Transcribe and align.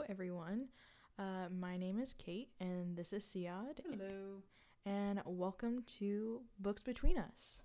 Hello, 0.00 0.08
everyone. 0.08 0.68
Uh, 1.18 1.48
my 1.50 1.76
name 1.76 1.98
is 1.98 2.14
Kate, 2.14 2.48
and 2.58 2.96
this 2.96 3.12
is 3.12 3.22
Ciyadh. 3.22 3.80
Hello. 3.84 4.40
And 4.86 5.20
welcome 5.26 5.84
to 5.98 6.40
Books 6.58 6.82
Between 6.82 7.18
Us. 7.18 7.60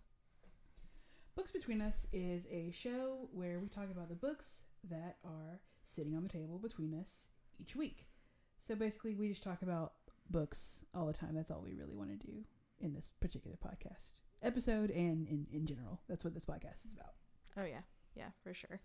Books 1.37 1.51
Between 1.51 1.79
Us 1.79 2.05
is 2.11 2.45
a 2.51 2.71
show 2.71 3.29
where 3.31 3.61
we 3.61 3.69
talk 3.69 3.89
about 3.89 4.09
the 4.09 4.15
books 4.15 4.63
that 4.89 5.15
are 5.23 5.61
sitting 5.83 6.13
on 6.13 6.23
the 6.23 6.29
table 6.29 6.59
between 6.59 6.93
us 6.93 7.27
each 7.57 7.73
week. 7.73 8.09
So 8.57 8.75
basically, 8.75 9.15
we 9.15 9.29
just 9.29 9.43
talk 9.43 9.61
about 9.61 9.93
books 10.29 10.83
all 10.93 11.05
the 11.05 11.13
time. 11.13 11.35
That's 11.35 11.51
all 11.51 11.61
we 11.63 11.73
really 11.73 11.95
want 11.95 12.09
to 12.09 12.27
do 12.27 12.43
in 12.81 12.93
this 12.93 13.13
particular 13.21 13.55
podcast 13.55 14.23
episode 14.43 14.89
and 14.89 15.25
in, 15.25 15.47
in 15.53 15.65
general. 15.65 16.01
That's 16.09 16.25
what 16.25 16.33
this 16.33 16.45
podcast 16.45 16.85
is 16.85 16.91
about. 16.91 17.13
Oh, 17.55 17.63
yeah. 17.63 17.83
Yeah, 18.13 18.31
for 18.43 18.53
sure. 18.53 18.81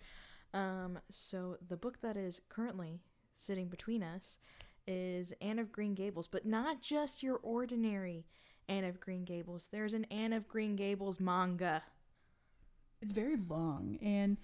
Um, 0.55 1.01
so 1.11 1.57
the 1.69 1.77
book 1.77 2.01
that 2.03 2.17
is 2.17 2.41
currently 2.49 3.01
sitting 3.37 3.69
between 3.69 4.03
us 4.03 4.39
is 4.87 5.33
Anne 5.41 5.59
of 5.59 5.73
Green 5.73 5.95
Gables, 5.95 6.27
but 6.27 6.47
not 6.47 6.83
just 6.83 7.23
your 7.23 7.39
ordinary 7.43 8.27
Anne 8.69 8.85
of 8.85 9.01
Green 9.01 9.25
Gables. 9.25 9.69
There's 9.71 9.95
an 9.95 10.05
Anne 10.11 10.33
of 10.33 10.49
Green 10.49 10.77
Gables 10.77 11.21
manga. 11.21 11.83
It's 13.03 13.13
very 13.13 13.37
long, 13.49 13.99
and 14.03 14.37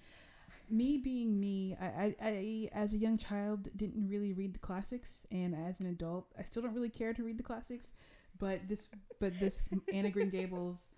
me 0.69 0.97
being 0.97 1.39
me, 1.39 1.77
I, 1.79 1.85
I, 1.85 2.15
I 2.21 2.69
as 2.73 2.93
a 2.93 2.97
young 2.97 3.17
child 3.17 3.69
didn't 3.75 4.09
really 4.09 4.33
read 4.33 4.53
the 4.53 4.59
classics, 4.59 5.27
and 5.31 5.55
as 5.55 5.79
an 5.79 5.85
adult, 5.87 6.27
I 6.37 6.43
still 6.43 6.63
don't 6.63 6.73
really 6.73 6.89
care 6.89 7.13
to 7.13 7.23
read 7.23 7.37
the 7.37 7.43
classics. 7.43 7.93
But 8.39 8.67
this, 8.67 8.87
but 9.19 9.39
this 9.39 9.69
Anne 9.93 10.05
of 10.05 10.11
Green 10.11 10.29
Gables 10.29 10.89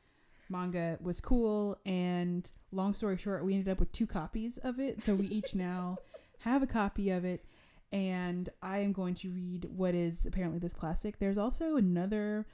manga 0.50 0.98
was 1.02 1.22
cool 1.22 1.78
and 1.86 2.52
long 2.72 2.94
story 2.94 3.16
short 3.16 3.46
we 3.46 3.54
ended 3.54 3.70
up 3.70 3.80
with 3.80 3.92
two 3.92 4.08
copies 4.08 4.58
of 4.58 4.80
it 4.80 5.02
so 5.04 5.14
we 5.14 5.28
each 5.28 5.54
now 5.54 5.96
have 6.40 6.64
a 6.64 6.68
copy 6.68 7.10
of 7.12 7.24
it 7.24 7.46
and 7.92 8.50
i 8.62 8.80
am 8.80 8.92
going 8.92 9.16
to 9.16 9.30
read 9.32 9.66
what 9.66 9.96
is 9.96 10.26
apparently 10.26 10.60
this 10.60 10.74
classic 10.74 11.20
there's 11.20 11.38
also 11.38 11.76
another 11.76 12.46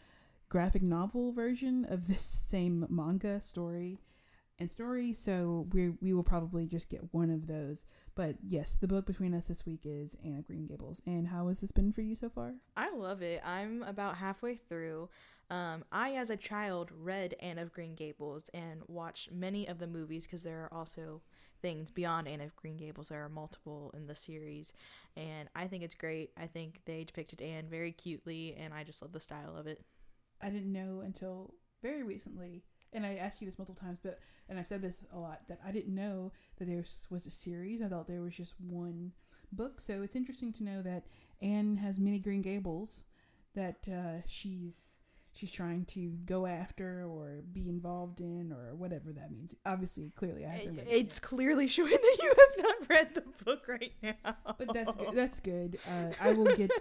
graphic 0.50 0.82
novel 0.82 1.32
version 1.32 1.86
of 1.90 2.08
this 2.08 2.22
same 2.50 2.86
manga 2.90 3.42
story 3.42 4.00
and 4.58 4.70
story 4.70 5.12
so 5.12 5.68
we 5.74 5.90
we 6.02 6.14
will 6.14 6.24
probably 6.24 6.66
just 6.66 6.88
get 6.88 7.02
one 7.12 7.30
of 7.30 7.48
those 7.48 7.86
but 8.16 8.36
yes 8.42 8.78
the 8.78 8.88
book 8.88 9.06
between 9.06 9.34
us 9.34 9.50
this 9.50 9.66
week 9.66 9.82
is 9.84 10.16
Anne 10.24 10.38
of 10.40 10.48
Green 10.48 10.66
Gables 10.66 11.02
and 11.06 11.28
how 11.28 11.50
has 11.50 11.60
this 11.60 11.74
been 11.74 11.92
for 11.92 12.02
you 12.02 12.16
so 12.16 12.30
far 12.30 12.54
I 12.78 12.96
love 12.96 13.22
it. 13.22 13.42
I'm 13.46 13.84
about 13.84 14.16
halfway 14.18 14.56
through. 14.56 15.10
Um, 15.50 15.84
I, 15.92 16.14
as 16.14 16.30
a 16.30 16.38
child, 16.38 16.92
read 16.98 17.36
Anne 17.40 17.60
of 17.60 17.72
Green 17.72 17.94
Gables 17.94 18.50
and 18.54 18.82
watched 18.88 19.32
many 19.32 19.68
of 19.68 19.80
the 19.80 19.88
movies 19.88 20.26
because 20.26 20.44
there 20.44 20.64
are 20.64 20.74
also 20.74 21.22
things 21.66 21.90
beyond 21.90 22.28
Anne 22.28 22.42
of 22.42 22.56
Green 22.56 22.78
Gables. 22.78 23.10
There 23.10 23.26
are 23.26 23.30
multiple 23.30 23.90
in 23.98 24.06
the 24.06 24.16
series, 24.16 24.72
and 25.18 25.50
I 25.56 25.66
think 25.66 25.82
it's 25.84 25.96
great. 25.96 26.30
I 26.38 26.46
think 26.46 26.82
they 26.86 27.04
depicted 27.04 27.42
Anne 27.42 27.66
very 27.68 27.92
cutely, 27.92 28.56
and 28.56 28.72
I 28.72 28.84
just 28.84 29.02
love 29.02 29.14
the 29.14 29.20
style 29.20 29.58
of 29.58 29.66
it. 29.66 29.84
I 30.44 30.52
didn't 30.52 30.72
know 30.72 31.02
until 31.04 31.56
very 31.82 32.04
recently, 32.04 32.66
and 32.94 33.04
I 33.04 33.16
asked 33.16 33.42
you 33.42 33.48
this 33.48 33.58
multiple 33.58 33.84
times, 33.84 33.98
but 33.98 34.20
and 34.48 34.60
I've 34.60 34.68
said 34.68 34.84
this 34.84 35.06
a 35.12 35.18
lot 35.18 35.48
that 35.48 35.58
I 35.66 35.72
didn't 35.72 35.96
know 35.96 36.32
that 36.58 36.66
there 36.66 36.86
was 37.10 37.26
a 37.26 37.32
series. 37.32 37.82
I 37.82 37.88
thought 37.88 38.08
there 38.08 38.22
was 38.22 38.38
just 38.38 38.54
one 38.62 39.14
book. 39.52 39.82
So 39.82 40.04
it's 40.04 40.16
interesting 40.16 40.54
to 40.54 40.64
know 40.64 40.84
that 40.84 41.08
Anne 41.42 41.78
has 41.78 41.98
many 41.98 42.20
Green 42.20 42.44
Gables 42.44 43.06
that 43.56 43.88
uh, 43.88 44.22
she's 44.28 45.00
she's 45.36 45.52
trying 45.52 45.86
to 45.86 46.18
go 46.26 46.46
after 46.48 47.06
or 47.06 47.44
be 47.54 47.70
involved 47.70 48.22
in 48.22 48.52
or 48.52 48.74
whatever 48.76 49.12
that 49.14 49.32
means. 49.32 49.56
Obviously, 49.66 50.12
clearly, 50.16 50.46
I 50.46 50.50
haven't 50.50 50.78
read 50.78 50.88
it 50.88 50.92
It's 50.92 51.20
clearly 51.20 51.68
showing 51.68 51.92
that 51.92 52.18
you 52.24 52.30
have 52.30 52.66
not 52.66 52.90
read 52.90 53.14
the 53.14 53.24
book 53.44 53.68
right 53.68 53.94
now. 54.02 54.36
but 54.58 54.74
that's 54.74 54.96
good. 54.96 55.10
That's 55.14 55.40
good. 55.40 55.78
Uh, 55.88 56.12
I 56.20 56.32
will 56.34 56.56
get 56.56 56.72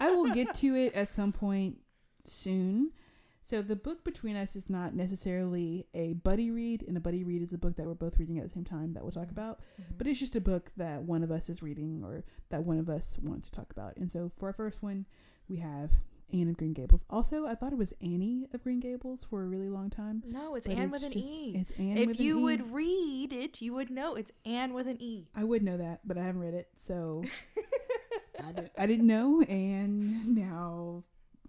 I 0.00 0.10
will 0.10 0.30
get 0.32 0.54
to 0.54 0.74
it 0.74 0.94
at 0.94 1.12
some 1.12 1.32
point 1.32 1.78
soon. 2.24 2.92
So 3.40 3.62
the 3.62 3.76
book 3.76 4.04
between 4.04 4.36
us 4.36 4.56
is 4.56 4.68
not 4.68 4.94
necessarily 4.94 5.86
a 5.94 6.12
buddy 6.14 6.50
read, 6.50 6.84
and 6.86 6.96
a 6.98 7.00
buddy 7.00 7.24
read 7.24 7.40
is 7.40 7.52
a 7.54 7.58
book 7.58 7.76
that 7.76 7.86
we're 7.86 7.94
both 7.94 8.18
reading 8.18 8.36
at 8.38 8.44
the 8.44 8.50
same 8.50 8.64
time 8.64 8.92
that 8.92 9.02
we'll 9.02 9.12
talk 9.12 9.30
about. 9.30 9.60
Mhm. 9.80 9.96
But 9.96 10.06
it's 10.06 10.18
just 10.18 10.36
a 10.36 10.40
book 10.40 10.70
that 10.76 11.02
one 11.04 11.22
of 11.22 11.30
us 11.30 11.48
is 11.48 11.62
reading 11.62 12.02
or 12.04 12.24
that 12.50 12.64
one 12.64 12.78
of 12.78 12.90
us 12.90 13.18
wants 13.22 13.48
to 13.48 13.56
talk 13.56 13.70
about. 13.70 13.96
And 13.96 14.10
so 14.10 14.28
for 14.28 14.48
our 14.48 14.52
first 14.52 14.82
one, 14.82 15.06
we 15.48 15.56
have 15.58 15.92
Anne 16.32 16.48
of 16.48 16.56
Green 16.56 16.72
Gables. 16.74 17.04
Also, 17.08 17.46
I 17.46 17.54
thought 17.54 17.72
it 17.72 17.78
was 17.78 17.94
Annie 18.02 18.46
of 18.52 18.62
Green 18.62 18.80
Gables 18.80 19.24
for 19.24 19.42
a 19.42 19.46
really 19.46 19.68
long 19.68 19.88
time. 19.90 20.22
no, 20.26 20.54
it's 20.54 20.66
Anne 20.66 20.90
with 20.90 21.02
an 21.02 21.12
just- 21.12 21.26
E. 21.26 21.52
It's 21.56 21.72
Anne 21.78 21.96
if 21.98 22.06
with 22.08 22.20
you 22.20 22.36
an 22.36 22.40
E. 22.40 22.44
would 22.44 22.72
read 22.72 23.32
it, 23.32 23.60
you 23.62 23.72
would 23.74 23.90
know 23.90 24.14
it's 24.14 24.32
Anne 24.44 24.74
with 24.74 24.86
an 24.86 25.00
E. 25.00 25.28
I 25.34 25.44
would 25.44 25.62
know 25.62 25.76
that, 25.78 26.00
but 26.06 26.18
I 26.18 26.22
haven't 26.24 26.40
read 26.42 26.54
it, 26.54 26.68
so 26.76 27.24
I, 28.44 28.52
didn't, 28.52 28.72
I 28.78 28.86
didn't 28.86 29.06
know, 29.06 29.40
and 29.42 30.34
now 30.36 31.04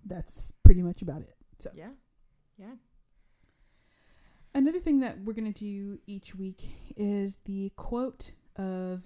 that's 0.05 0.53
pretty 0.63 0.81
much 0.81 1.01
about 1.01 1.21
it. 1.21 1.35
So 1.59 1.71
yeah, 1.75 1.89
yeah. 2.57 2.75
another 4.55 4.79
thing 4.79 4.99
that 5.01 5.19
we're 5.23 5.33
gonna 5.33 5.51
do 5.51 5.99
each 6.07 6.35
week 6.35 6.63
is 6.95 7.39
the 7.45 7.71
quote 7.75 8.31
of 8.55 9.03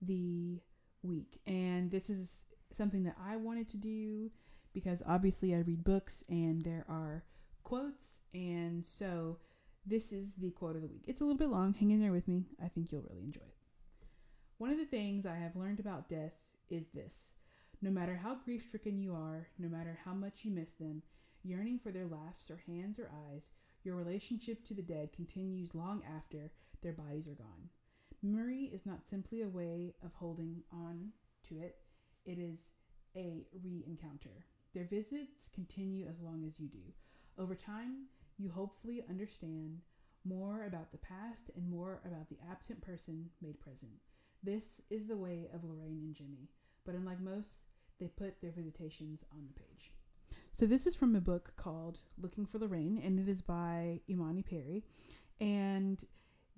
the 0.00 0.60
week, 1.02 1.40
and 1.46 1.90
this 1.90 2.10
is 2.10 2.44
something 2.72 3.04
that 3.04 3.16
I 3.24 3.36
wanted 3.36 3.68
to 3.70 3.76
do 3.76 4.30
because 4.72 5.02
obviously 5.06 5.54
I 5.54 5.60
read 5.60 5.84
books 5.84 6.24
and 6.28 6.62
there 6.62 6.84
are 6.88 7.24
quotes, 7.62 8.20
and 8.34 8.84
so 8.84 9.38
this 9.86 10.12
is 10.12 10.34
the 10.36 10.50
quote 10.50 10.76
of 10.76 10.82
the 10.82 10.88
week. 10.88 11.04
It's 11.06 11.20
a 11.20 11.24
little 11.24 11.38
bit 11.38 11.48
long. 11.48 11.74
Hang 11.74 11.90
in 11.90 12.00
there 12.00 12.12
with 12.12 12.28
me. 12.28 12.46
I 12.62 12.68
think 12.68 12.92
you'll 12.92 13.02
really 13.02 13.22
enjoy 13.22 13.40
it. 13.40 13.56
One 14.58 14.70
of 14.70 14.78
the 14.78 14.84
things 14.84 15.26
I 15.26 15.36
have 15.36 15.56
learned 15.56 15.80
about 15.80 16.08
death 16.08 16.36
is 16.70 16.90
this 16.90 17.32
no 17.80 17.90
matter 17.90 18.16
how 18.16 18.36
grief 18.36 18.64
stricken 18.68 19.00
you 19.00 19.12
are, 19.12 19.48
no 19.58 19.68
matter 19.68 19.98
how 20.04 20.14
much 20.14 20.44
you 20.44 20.52
miss 20.52 20.70
them, 20.74 21.02
yearning 21.42 21.80
for 21.80 21.90
their 21.90 22.06
laughs 22.06 22.48
or 22.48 22.62
hands 22.66 22.98
or 22.98 23.10
eyes, 23.28 23.50
your 23.82 23.96
relationship 23.96 24.64
to 24.64 24.74
the 24.74 24.82
dead 24.82 25.12
continues 25.12 25.74
long 25.74 26.02
after 26.16 26.52
their 26.82 26.92
bodies 26.92 27.26
are 27.26 27.34
gone. 27.34 27.68
Memory 28.22 28.70
is 28.72 28.86
not 28.86 29.08
simply 29.08 29.42
a 29.42 29.48
way 29.48 29.94
of 30.04 30.12
holding 30.14 30.62
on 30.72 31.10
to 31.48 31.58
it, 31.58 31.78
it 32.24 32.38
is 32.38 32.70
a 33.16 33.44
re 33.64 33.84
encounter. 33.86 34.46
Their 34.74 34.84
visits 34.84 35.48
continue 35.54 36.06
as 36.06 36.20
long 36.20 36.44
as 36.46 36.58
you 36.58 36.68
do. 36.68 36.92
Over 37.38 37.54
time, 37.54 38.06
you 38.38 38.50
hopefully 38.50 39.04
understand 39.08 39.80
more 40.24 40.64
about 40.64 40.92
the 40.92 40.98
past 40.98 41.50
and 41.56 41.68
more 41.68 42.00
about 42.04 42.28
the 42.28 42.38
absent 42.50 42.80
person 42.80 43.30
made 43.40 43.60
present. 43.60 43.92
This 44.42 44.80
is 44.90 45.06
the 45.06 45.16
way 45.16 45.48
of 45.54 45.64
Lorraine 45.64 46.02
and 46.02 46.14
Jimmy, 46.14 46.48
but 46.84 46.94
unlike 46.94 47.20
most, 47.20 47.60
they 48.00 48.08
put 48.08 48.40
their 48.40 48.50
visitations 48.50 49.24
on 49.32 49.46
the 49.46 49.60
page. 49.60 49.92
So 50.52 50.66
this 50.66 50.86
is 50.86 50.94
from 50.94 51.14
a 51.14 51.20
book 51.20 51.52
called 51.56 52.00
Looking 52.20 52.46
for 52.46 52.58
Lorraine, 52.58 53.00
and 53.04 53.18
it 53.18 53.28
is 53.28 53.42
by 53.42 54.00
Imani 54.08 54.42
Perry. 54.42 54.84
And 55.40 56.02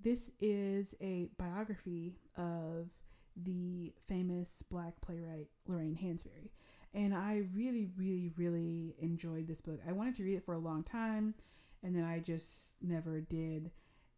this 0.01 0.31
is 0.39 0.95
a 1.01 1.29
biography 1.37 2.13
of 2.37 2.91
the 3.35 3.93
famous 4.07 4.63
black 4.63 4.99
playwright 5.01 5.47
Lorraine 5.67 5.97
Hansberry. 6.01 6.51
And 6.95 7.13
I 7.13 7.43
really, 7.53 7.89
really, 7.97 8.31
really 8.37 8.95
enjoyed 8.99 9.47
this 9.47 9.59
book. 9.59 9.81
I 9.87 9.91
wanted 9.91 10.15
to 10.15 10.23
read 10.23 10.37
it 10.37 10.45
for 10.45 10.53
a 10.53 10.59
long 10.59 10.81
time, 10.81 11.35
and 11.83 11.93
then 11.93 12.05
I 12.05 12.19
just 12.19 12.75
never 12.81 13.19
did. 13.19 13.69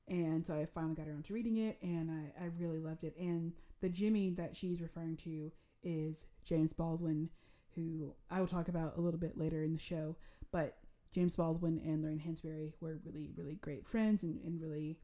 And 0.08 0.46
so 0.46 0.54
I 0.54 0.66
finally 0.66 0.94
got 0.94 1.08
around 1.08 1.26
to 1.26 1.34
reading 1.34 1.58
it, 1.58 1.80
and 1.82 2.12
I, 2.12 2.44
I 2.44 2.50
really 2.60 2.80
loved 2.80 3.04
it. 3.04 3.16
And 3.18 3.54
the 3.82 3.90
Jimmy 3.90 4.30
that 4.32 4.56
she's 4.56 4.80
referring 4.80 5.18
to 5.18 5.52
is 5.82 6.28
James 6.46 6.72
Baldwin, 6.72 7.30
who 7.76 8.14
I 8.30 8.40
will 8.40 8.48
talk 8.48 8.68
about 8.68 8.96
a 8.96 9.02
little 9.02 9.20
bit 9.20 9.40
later 9.40 9.64
in 9.64 9.74
the 9.74 9.80
show. 9.80 10.16
But 10.52 10.78
James 11.12 11.36
Baldwin 11.36 11.82
and 11.84 12.04
Lorraine 12.04 12.20
Hansberry 12.20 12.74
were 12.80 13.00
really, 13.04 13.32
really 13.36 13.56
great 13.56 13.88
friends 13.88 14.22
and, 14.22 14.40
and 14.46 14.62
really 14.62 15.00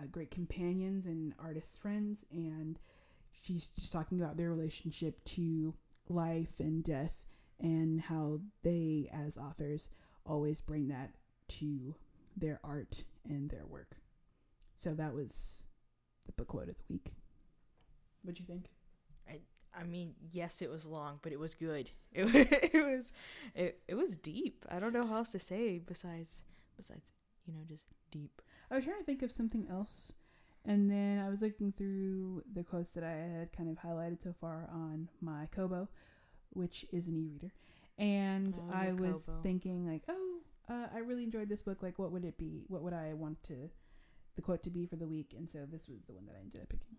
uh, 0.00 0.06
great 0.10 0.32
companions 0.32 1.06
and 1.06 1.32
artist 1.38 1.80
friends. 1.80 2.24
And 2.32 2.80
she's 3.40 3.68
just 3.78 3.92
talking 3.92 4.20
about 4.20 4.36
their 4.36 4.50
relationship 4.50 5.22
to 5.26 5.74
life 6.08 6.58
and 6.58 6.82
death 6.82 7.24
and 7.60 8.02
how 8.02 8.40
they, 8.62 9.08
as 9.12 9.36
authors, 9.36 9.88
always 10.26 10.60
bring 10.60 10.88
that 10.88 11.12
to 11.48 11.94
their 12.36 12.60
art 12.64 13.04
and 13.28 13.50
their 13.50 13.66
work. 13.66 13.96
So 14.74 14.94
that 14.94 15.14
was 15.14 15.64
the 16.26 16.32
book 16.32 16.48
quote 16.48 16.68
of 16.68 16.76
the 16.76 16.84
week. 16.88 17.12
What'd 18.22 18.40
you 18.40 18.46
think? 18.46 18.70
I 19.28 19.40
I 19.74 19.84
mean, 19.84 20.14
yes, 20.30 20.60
it 20.62 20.70
was 20.70 20.86
long, 20.86 21.18
but 21.22 21.32
it 21.32 21.38
was 21.38 21.54
good. 21.54 21.90
It, 22.14 22.70
it 22.74 22.84
was 22.84 23.12
it, 23.54 23.80
it 23.88 23.94
was 23.94 24.16
deep. 24.16 24.66
I 24.70 24.78
don't 24.78 24.92
know 24.92 25.06
how 25.06 25.16
else 25.16 25.30
to 25.30 25.38
say 25.38 25.78
besides 25.78 26.42
besides 26.76 27.14
you 27.46 27.54
know 27.54 27.60
just 27.66 27.84
deep. 28.10 28.42
I 28.70 28.76
was 28.76 28.84
trying 28.84 28.98
to 28.98 29.04
think 29.04 29.22
of 29.22 29.32
something 29.32 29.66
else, 29.70 30.12
and 30.64 30.90
then 30.90 31.18
I 31.18 31.28
was 31.28 31.42
looking 31.42 31.72
through 31.72 32.42
the 32.52 32.62
quotes 32.64 32.92
that 32.94 33.04
I 33.04 33.12
had 33.12 33.52
kind 33.52 33.68
of 33.68 33.78
highlighted 33.78 34.22
so 34.22 34.34
far 34.40 34.68
on 34.72 35.08
my 35.20 35.46
Kobo, 35.50 35.88
which 36.50 36.84
is 36.92 37.08
an 37.08 37.16
e-reader, 37.16 37.52
and 37.98 38.58
Oh, 38.60 38.70
I 38.72 38.92
was 38.92 39.26
Kobo. 39.26 39.40
thinking 39.42 39.86
like, 39.86 40.02
oh, 40.08 40.38
uh, 40.68 40.86
I 40.94 40.98
really 40.98 41.24
enjoyed 41.24 41.48
this 41.48 41.62
book. 41.62 41.82
Like, 41.82 41.98
what 41.98 42.12
would 42.12 42.24
it 42.24 42.38
be? 42.38 42.64
What 42.68 42.82
would 42.82 42.92
I 42.94 43.12
want 43.14 43.42
to 43.44 43.70
the 44.36 44.42
quote 44.42 44.62
to 44.62 44.70
be 44.70 44.86
for 44.86 44.96
the 44.96 45.06
week? 45.08 45.34
And 45.36 45.48
so 45.50 45.66
this 45.70 45.88
was 45.88 46.06
the 46.06 46.12
one 46.14 46.26
that 46.26 46.36
I 46.36 46.40
ended 46.40 46.62
up 46.62 46.68
picking. 46.68 46.96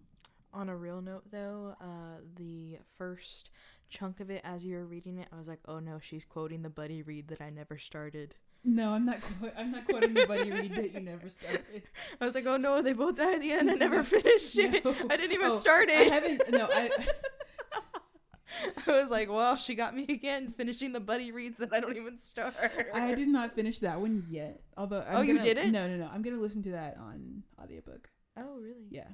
On 0.54 0.70
a 0.70 0.78
real 0.78 1.02
note, 1.02 1.24
though, 1.32 1.76
uh, 1.82 2.20
the 2.36 2.78
first 2.98 3.50
chunk 3.90 4.20
of 4.20 4.30
it, 4.30 4.42
as 4.44 4.64
you 4.64 4.76
were 4.76 4.86
reading 4.86 5.18
it, 5.18 5.28
I 5.32 5.38
was 5.38 5.48
like, 5.48 5.62
"Oh 5.68 5.80
no, 5.80 5.98
she's 6.00 6.26
quoting 6.26 6.62
the 6.62 6.70
Buddy 6.70 7.02
Read 7.02 7.28
that 7.30 7.42
I 7.42 7.50
never 7.50 7.78
started." 7.80 8.36
No, 8.66 8.92
I'm 8.92 9.06
not. 9.06 9.18
Qu- 9.22 9.52
I'm 9.58 9.72
not 9.72 9.86
quoting 9.86 10.14
the 10.14 10.26
Buddy 10.26 10.50
Read 10.52 10.74
that 10.76 10.94
you 10.94 11.00
never 11.02 11.28
started. 11.30 11.84
I 12.22 12.26
was 12.26 12.34
like, 12.34 12.46
"Oh 12.46 12.56
no, 12.58 12.82
they 12.82 12.94
both 12.94 13.16
died 13.18 13.36
at 13.36 13.42
the 13.42 13.52
end. 13.52 13.70
I 13.70 13.74
never 13.74 14.04
finished 14.04 14.58
it. 14.58 14.86
No. 14.86 14.96
I 15.10 15.18
didn't 15.18 15.34
even 15.34 15.52
Oh, 15.52 15.58
start 15.58 15.90
it. 15.90 15.96
I 15.96 16.14
haven't. 16.14 16.50
No, 16.52 16.68
I. 16.72 16.90
I 18.88 18.92
was 18.92 19.10
like, 19.10 19.30
"Well, 19.30 19.58
she 19.58 19.74
got 19.76 19.96
me 19.96 20.06
again, 20.08 20.54
finishing 20.56 20.94
the 20.94 21.00
Buddy 21.00 21.32
Reads 21.32 21.58
that 21.58 21.74
I 21.74 21.80
don't 21.80 21.98
even 21.98 22.18
start." 22.18 22.54
I 22.94 23.14
did 23.16 23.28
not 23.28 23.56
finish 23.56 23.80
that 23.80 24.00
one 24.00 24.24
yet. 24.30 24.62
Although 24.78 25.02
I'm 25.08 25.18
Oh, 25.18 25.22
you 25.22 25.34
gonna, 25.34 25.44
didn't? 25.44 25.72
No, 25.72 25.88
no, 25.88 25.98
no. 25.98 26.10
I'm 26.14 26.22
gonna 26.22 26.38
listen 26.40 26.62
to 26.64 26.72
that 26.72 26.98
on 26.98 27.44
audiobook. 27.62 28.10
Oh, 28.38 28.60
really? 28.62 28.88
Yeah, 28.92 29.08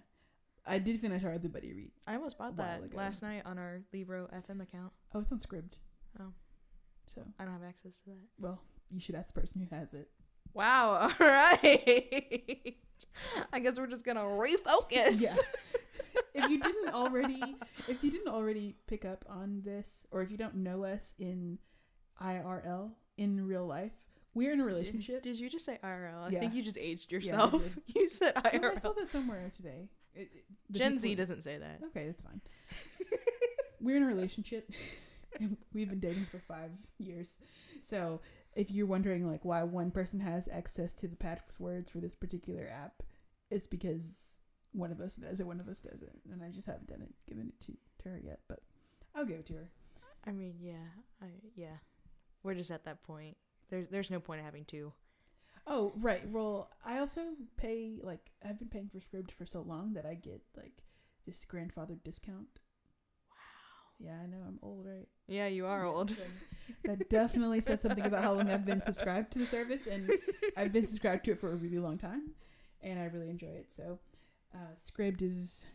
I 0.68 0.78
did 0.80 1.00
finish 1.00 1.24
our 1.24 1.38
the 1.40 1.50
Buddy 1.50 1.74
Read. 1.74 1.92
I 2.06 2.16
almost 2.16 2.38
bought 2.38 2.57
that 2.57 2.84
ago. 2.84 2.98
last 2.98 3.24
night 3.24 3.44
on 3.46 3.57
our 3.57 3.81
Libro 3.94 4.28
FM 4.28 4.62
account. 4.62 4.92
Oh, 5.16 5.22
it's 5.22 5.31
on 5.31 5.40
Scribd. 5.40 5.74
Oh. 6.19 6.34
So, 7.07 7.24
I 7.40 7.46
don't 7.46 7.54
have 7.54 7.63
access 7.63 8.00
to 8.01 8.10
that. 8.12 8.18
well, 8.38 8.62
you 8.91 9.00
should 9.00 9.15
ask 9.15 9.33
the 9.33 9.39
person 9.41 9.62
who 9.68 9.75
has 9.75 9.94
it. 9.94 10.09
Wow. 10.53 10.94
All 11.19 11.25
right. 11.27 12.75
I 13.53 13.59
guess 13.59 13.77
we're 13.80 13.88
just 13.88 14.06
gonna 14.06 14.21
refocus. 14.24 15.21
Yeah. 15.21 15.36
if 16.33 16.50
you 16.50 16.59
didn't 16.59 16.94
already, 16.94 17.56
if 17.88 18.03
you 18.03 18.12
didn't 18.12 18.27
already 18.31 18.75
pick 18.88 19.06
up 19.06 19.25
on 19.30 19.62
this, 19.63 20.06
or 20.12 20.21
if 20.21 20.31
you 20.31 20.38
don't 20.38 20.56
know 20.56 20.83
us 20.83 21.15
in 21.19 21.59
IRL 22.21 22.91
in 23.18 23.45
real 23.45 23.65
life, 23.65 23.91
we're 24.33 24.51
in 24.51 24.59
a 24.59 24.65
relationship. 24.65 25.21
Did 25.24 25.39
you 25.39 25.50
just 25.50 25.65
say 25.65 25.80
IRL? 25.83 26.24
I 26.27 26.30
Yeah. 26.30 26.39
think 26.39 26.53
you 26.53 26.63
just 26.63 26.77
aged 26.77 27.12
yourself. 27.12 27.51
did. 27.53 27.74
you 27.95 28.07
said 28.07 28.33
Oh, 28.36 28.41
I 28.45 28.50
IRL. 28.57 28.80
saw 28.80 28.94
that 28.94 29.07
somewhere 29.09 29.50
today. 29.56 29.89
It- 30.13 30.30
it- 30.33 30.45
Gen 30.71 30.91
people- 30.94 31.01
Z 31.01 31.15
doesn't 31.15 31.41
say 31.44 31.57
that. 31.57 31.80
Okay, 31.88 32.06
that's 32.07 32.21
fine. 32.21 32.41
We're 33.81 33.95
in 33.97 34.03
a 34.03 34.07
relationship. 34.07 34.69
and 35.39 35.56
We've 35.74 35.88
been 35.89 36.00
dating 36.00 36.25
for 36.25 36.39
five 36.39 36.71
years. 36.97 37.38
So 37.81 38.19
if 38.56 38.72
you're 38.72 38.88
wondering 38.88 39.28
like 39.30 39.46
why 39.46 39.63
one 39.63 39.92
person 39.92 40.19
has 40.19 40.48
access 40.48 40.94
to 40.96 41.07
the 41.07 41.16
passwords 41.16 41.92
for 41.92 42.00
this 42.00 42.16
particular 42.16 42.68
app, 42.68 43.04
it's 43.51 43.68
because 43.68 44.40
one 44.72 44.92
of 44.92 45.00
us 45.00 45.16
does 45.16 45.40
it, 45.40 45.48
one 45.48 45.60
of 45.60 45.68
us 45.68 45.81
doesn't. 45.81 46.19
And 46.31 46.44
I 46.44 46.50
just 46.50 46.68
haven't 46.68 46.88
done 46.88 47.01
it, 47.01 47.13
given 47.28 47.48
it 47.48 47.60
to, 47.66 47.74
to 48.04 48.10
her 48.10 48.19
yet. 48.24 48.40
But 48.48 48.62
I'll 49.16 49.25
give 49.25 49.40
it 49.40 49.46
to 49.48 49.54
her. 49.54 49.69
I 50.25 50.31
mean, 50.31 50.56
yeah, 50.60 50.88
I 51.22 51.28
yeah. 51.56 51.78
We're 52.44 52.56
just 52.56 52.72
at 52.72 52.86
that 52.86 53.04
point. 53.04 53.38
There's 53.69 53.88
there's 53.90 54.10
no 54.10 54.19
point 54.19 54.40
in 54.40 54.46
having 54.46 54.66
two. 54.66 54.94
Oh, 55.68 55.92
right. 55.98 56.28
Well, 56.28 56.72
I 56.86 57.00
also 57.00 57.22
pay 57.57 58.00
like 58.01 58.31
I've 58.44 58.60
been 58.60 58.69
paying 58.69 58.90
for 58.90 59.00
Scribd 59.00 59.31
for 59.31 59.46
so 59.46 59.62
long 59.62 59.94
that 59.94 60.06
I 60.06 60.16
get 60.16 60.42
like 60.57 60.84
this 61.25 61.46
grandfather 61.46 61.96
discount. 62.04 62.60
Yeah, 64.00 64.16
I 64.24 64.28
know 64.28 64.38
I'm 64.48 64.60
old, 64.63 64.86
right? 64.86 65.07
Yeah, 65.28 65.48
you 65.48 65.66
are 65.66 65.86
old. 65.94 66.16
that 66.86 67.10
definitely 67.10 67.62
says 67.62 67.81
something 67.81 68.06
about 68.06 68.24
how 68.24 68.34
long 68.34 68.50
I've 68.50 68.66
been 68.66 68.81
subscribed 68.81 69.31
to 69.34 69.40
the 69.40 69.46
service, 69.46 69.88
and 69.88 70.10
I've 70.57 70.72
been 70.72 70.86
subscribed 70.86 71.25
to 71.25 71.31
it 71.31 71.40
for 71.40 71.51
a 71.51 71.56
really 71.56 71.80
long 71.80 71.98
time, 71.98 72.31
and 72.81 73.00
I 73.00 73.06
really 73.06 73.30
enjoy 73.30 73.48
it. 73.48 73.72
So, 73.72 74.00
uh, 74.54 74.75
Scribd 74.78 75.22
is 75.22 75.66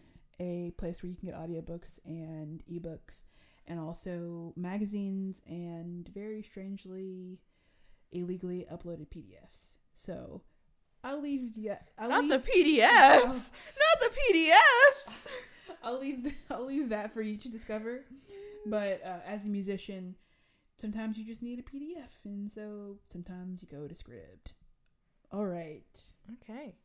a 0.40 0.72
place 0.78 1.02
where 1.02 1.10
you 1.10 1.16
can 1.16 1.28
get 1.28 1.38
audiobooks 1.38 1.98
and 2.06 2.62
ebooks, 2.70 3.24
and 3.66 3.78
also 3.78 4.52
magazines, 4.56 5.42
and 5.46 6.08
very 6.08 6.42
strangely, 6.42 7.38
illegally 8.12 8.66
uploaded 8.72 9.08
PDFs. 9.08 9.76
So, 9.92 10.40
I'll 11.04 11.20
leave. 11.20 11.56
Yeah, 11.58 11.78
I'll 11.98 12.08
Not 12.08 12.24
leave, 12.24 12.30
the 12.30 12.50
PDFs. 12.80 13.52
Not 13.52 14.00
the 14.00 14.10
PDFs. 14.32 15.26
I'll 15.82 15.98
leave. 16.00 16.32
I'll 16.50 16.64
leave 16.64 16.88
that 16.90 17.12
for 17.12 17.22
you 17.22 17.36
to 17.38 17.48
discover. 17.48 18.04
But 18.66 19.02
uh, 19.04 19.18
as 19.26 19.44
a 19.44 19.48
musician, 19.48 20.16
sometimes 20.78 21.18
you 21.18 21.24
just 21.24 21.42
need 21.42 21.58
a 21.58 21.62
PDF, 21.62 22.10
and 22.24 22.50
so 22.50 22.96
sometimes 23.12 23.62
you 23.62 23.68
go 23.68 23.86
to 23.86 23.94
Scribd. 23.94 24.52
All 25.32 25.46
right. 25.46 25.82
Okay. 26.42 26.76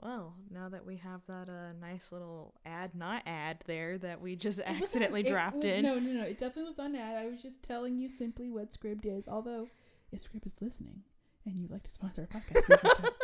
Well, 0.00 0.34
now 0.50 0.68
that 0.68 0.84
we 0.84 0.96
have 0.96 1.20
that 1.28 1.48
uh, 1.48 1.72
nice 1.80 2.10
little 2.10 2.54
ad, 2.66 2.94
not 2.94 3.22
ad 3.26 3.58
there 3.66 3.98
that 3.98 4.20
we 4.20 4.34
just 4.36 4.58
It 4.58 4.64
accidentally 4.66 5.20
it- 5.20 5.28
drafted. 5.30 5.82
No, 5.84 5.98
no, 6.00 6.10
no. 6.12 6.22
It 6.24 6.38
definitely 6.40 6.64
was 6.64 6.78
not 6.78 6.90
an 6.90 6.96
ad. 6.96 7.24
I 7.24 7.28
was 7.28 7.40
just 7.42 7.62
telling 7.62 7.98
you 7.98 8.08
simply 8.08 8.50
what 8.50 8.70
Scribd 8.72 9.06
is. 9.06 9.28
Although, 9.28 9.68
if 10.10 10.22
Scribd 10.22 10.46
is 10.46 10.56
listening 10.60 11.02
and 11.46 11.60
you'd 11.60 11.70
like 11.70 11.84
to 11.84 11.90
sponsor 11.90 12.26
our 12.32 12.40
podcast, 12.40 12.64
please 12.64 12.78
reach 12.82 13.04
out. 13.04 13.14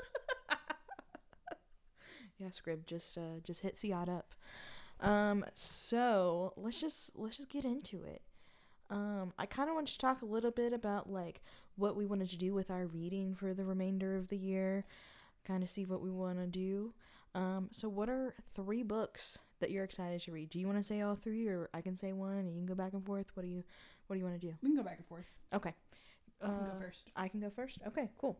yeah, 2.38 2.49
Scrib, 2.49 2.87
just 2.87 3.19
uh, 3.19 3.40
just 3.43 3.62
hit 3.62 3.75
Ciyadh 3.76 4.08
up. 4.08 4.35
Um, 5.00 5.45
so 5.55 6.53
let's 6.56 6.81
just 6.81 7.12
let's 7.17 7.37
just 7.37 7.49
get 7.49 7.65
into 7.65 8.03
it. 8.05 8.23
Um, 8.91 9.33
I 9.39 9.47
kind 9.47 9.69
of 9.69 9.75
want 9.75 9.89
to 9.89 9.99
talk 9.99 10.23
a 10.23 10.27
little 10.27 10.50
bit 10.50 10.73
about 10.73 11.11
like 11.11 11.43
what 11.77 11.95
we 11.95 12.06
wanted 12.06 12.31
to 12.31 12.39
do 12.39 12.55
with 12.55 12.71
our 12.71 12.87
reading 12.87 13.35
for 13.35 13.55
the 13.55 13.65
remainder 13.65 14.17
of 14.17 14.29
the 14.29 14.37
year, 14.37 14.85
kind 15.47 15.62
of 15.62 15.71
see 15.71 15.85
what 15.85 16.00
we 16.00 16.11
want 16.11 16.39
to 16.39 16.47
do. 16.47 16.93
Um, 17.35 17.69
so 17.71 17.89
what 17.89 18.09
are 18.09 18.35
three 18.55 18.83
books 18.83 19.39
that 19.61 19.71
you're 19.71 19.85
excited 19.85 20.21
to 20.23 20.33
read? 20.33 20.49
Do 20.50 20.59
you 20.59 20.67
want 20.67 20.79
to 20.79 20.85
say 20.85 21.03
all 21.03 21.15
three, 21.15 21.47
or 21.49 21.69
I 21.75 21.81
can 21.83 21.97
say 21.97 22.12
one, 22.12 22.39
and 22.39 22.49
you 22.49 22.55
can 22.56 22.67
go 22.67 22.75
back 22.75 22.95
and 22.95 23.05
forth? 23.05 23.27
What 23.35 23.43
do 23.43 23.49
you 23.49 23.62
What 24.06 24.15
do 24.15 24.21
you 24.21 24.25
want 24.25 24.41
to 24.41 24.47
do? 24.47 24.55
We 24.62 24.71
can 24.71 24.77
go 24.77 24.83
back 24.83 24.97
and 24.99 25.06
forth. 25.06 25.37
Okay. 25.53 25.75
I 26.41 26.47
can 26.47 26.55
Uh, 26.55 26.71
go 26.73 26.81
first. 26.81 27.09
I 27.15 27.29
can 27.29 27.41
go 27.41 27.50
first. 27.50 27.79
Okay, 27.87 28.09
cool. 28.19 28.39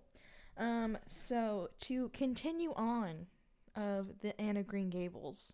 Um, 0.57 0.97
so 1.07 1.69
to 1.81 2.09
continue 2.11 2.73
on 2.75 3.27
of 3.77 4.21
the 4.21 4.41
Anne 4.41 4.57
of 4.57 4.67
Green 4.67 4.89
Gables, 4.91 5.53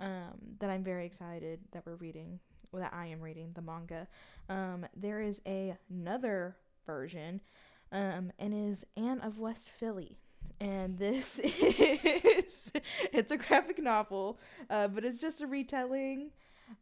um, 0.00 0.34
that 0.58 0.70
I'm 0.70 0.82
very 0.82 1.06
excited 1.06 1.60
that 1.72 1.84
we're 1.86 1.96
reading, 1.96 2.38
that 2.72 2.92
I 2.92 3.06
am 3.06 3.20
reading 3.20 3.52
the 3.54 3.62
manga. 3.62 4.06
Um, 4.48 4.86
there 4.94 5.20
is 5.20 5.40
a, 5.46 5.76
another 5.90 6.56
version, 6.86 7.40
um, 7.92 8.32
and 8.38 8.70
is 8.70 8.84
Anne 8.96 9.20
of 9.20 9.38
West 9.38 9.68
Philly. 9.68 10.18
And 10.60 10.98
this 10.98 11.38
is 11.44 12.72
it's 13.12 13.32
a 13.32 13.36
graphic 13.36 13.82
novel, 13.82 14.38
uh, 14.70 14.88
but 14.88 15.04
it's 15.04 15.18
just 15.18 15.40
a 15.40 15.46
retelling. 15.46 16.30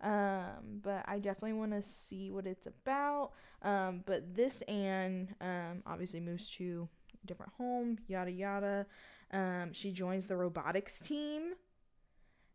Um, 0.01 0.81
but 0.83 1.05
I 1.07 1.19
definitely 1.19 1.55
want 1.55 1.73
to 1.73 1.83
see 1.83 2.31
what 2.31 2.47
it's 2.47 2.67
about. 2.67 3.33
Um, 3.63 4.03
but 4.07 4.35
this 4.35 4.63
Anne 4.63 5.35
um, 5.41 5.83
obviously 5.87 6.21
moves 6.21 6.49
to 6.51 6.89
a 7.23 7.27
different 7.27 7.53
home, 7.59 7.99
yada 8.09 8.31
yada. 8.31 8.87
Um, 9.33 9.73
she 9.73 9.91
joins 9.91 10.27
the 10.27 10.37
robotics 10.37 11.01
team 11.01 11.55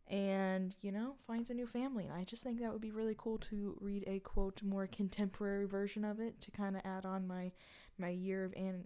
and, 0.09 0.75
you 0.81 0.91
know, 0.91 1.15
finds 1.27 1.49
a 1.49 1.53
new 1.53 1.67
family. 1.67 2.05
And 2.05 2.13
I 2.13 2.23
just 2.23 2.43
think 2.43 2.59
that 2.59 2.71
would 2.71 2.81
be 2.81 2.91
really 2.91 3.15
cool 3.17 3.37
to 3.39 3.77
read 3.79 4.03
a 4.07 4.19
quote 4.19 4.61
more 4.63 4.87
contemporary 4.87 5.67
version 5.67 6.03
of 6.03 6.19
it 6.19 6.41
to 6.41 6.51
kind 6.51 6.75
of 6.75 6.81
add 6.83 7.05
on 7.05 7.27
my 7.27 7.51
my 7.97 8.09
year 8.09 8.45
of 8.45 8.53
Anne, 8.55 8.85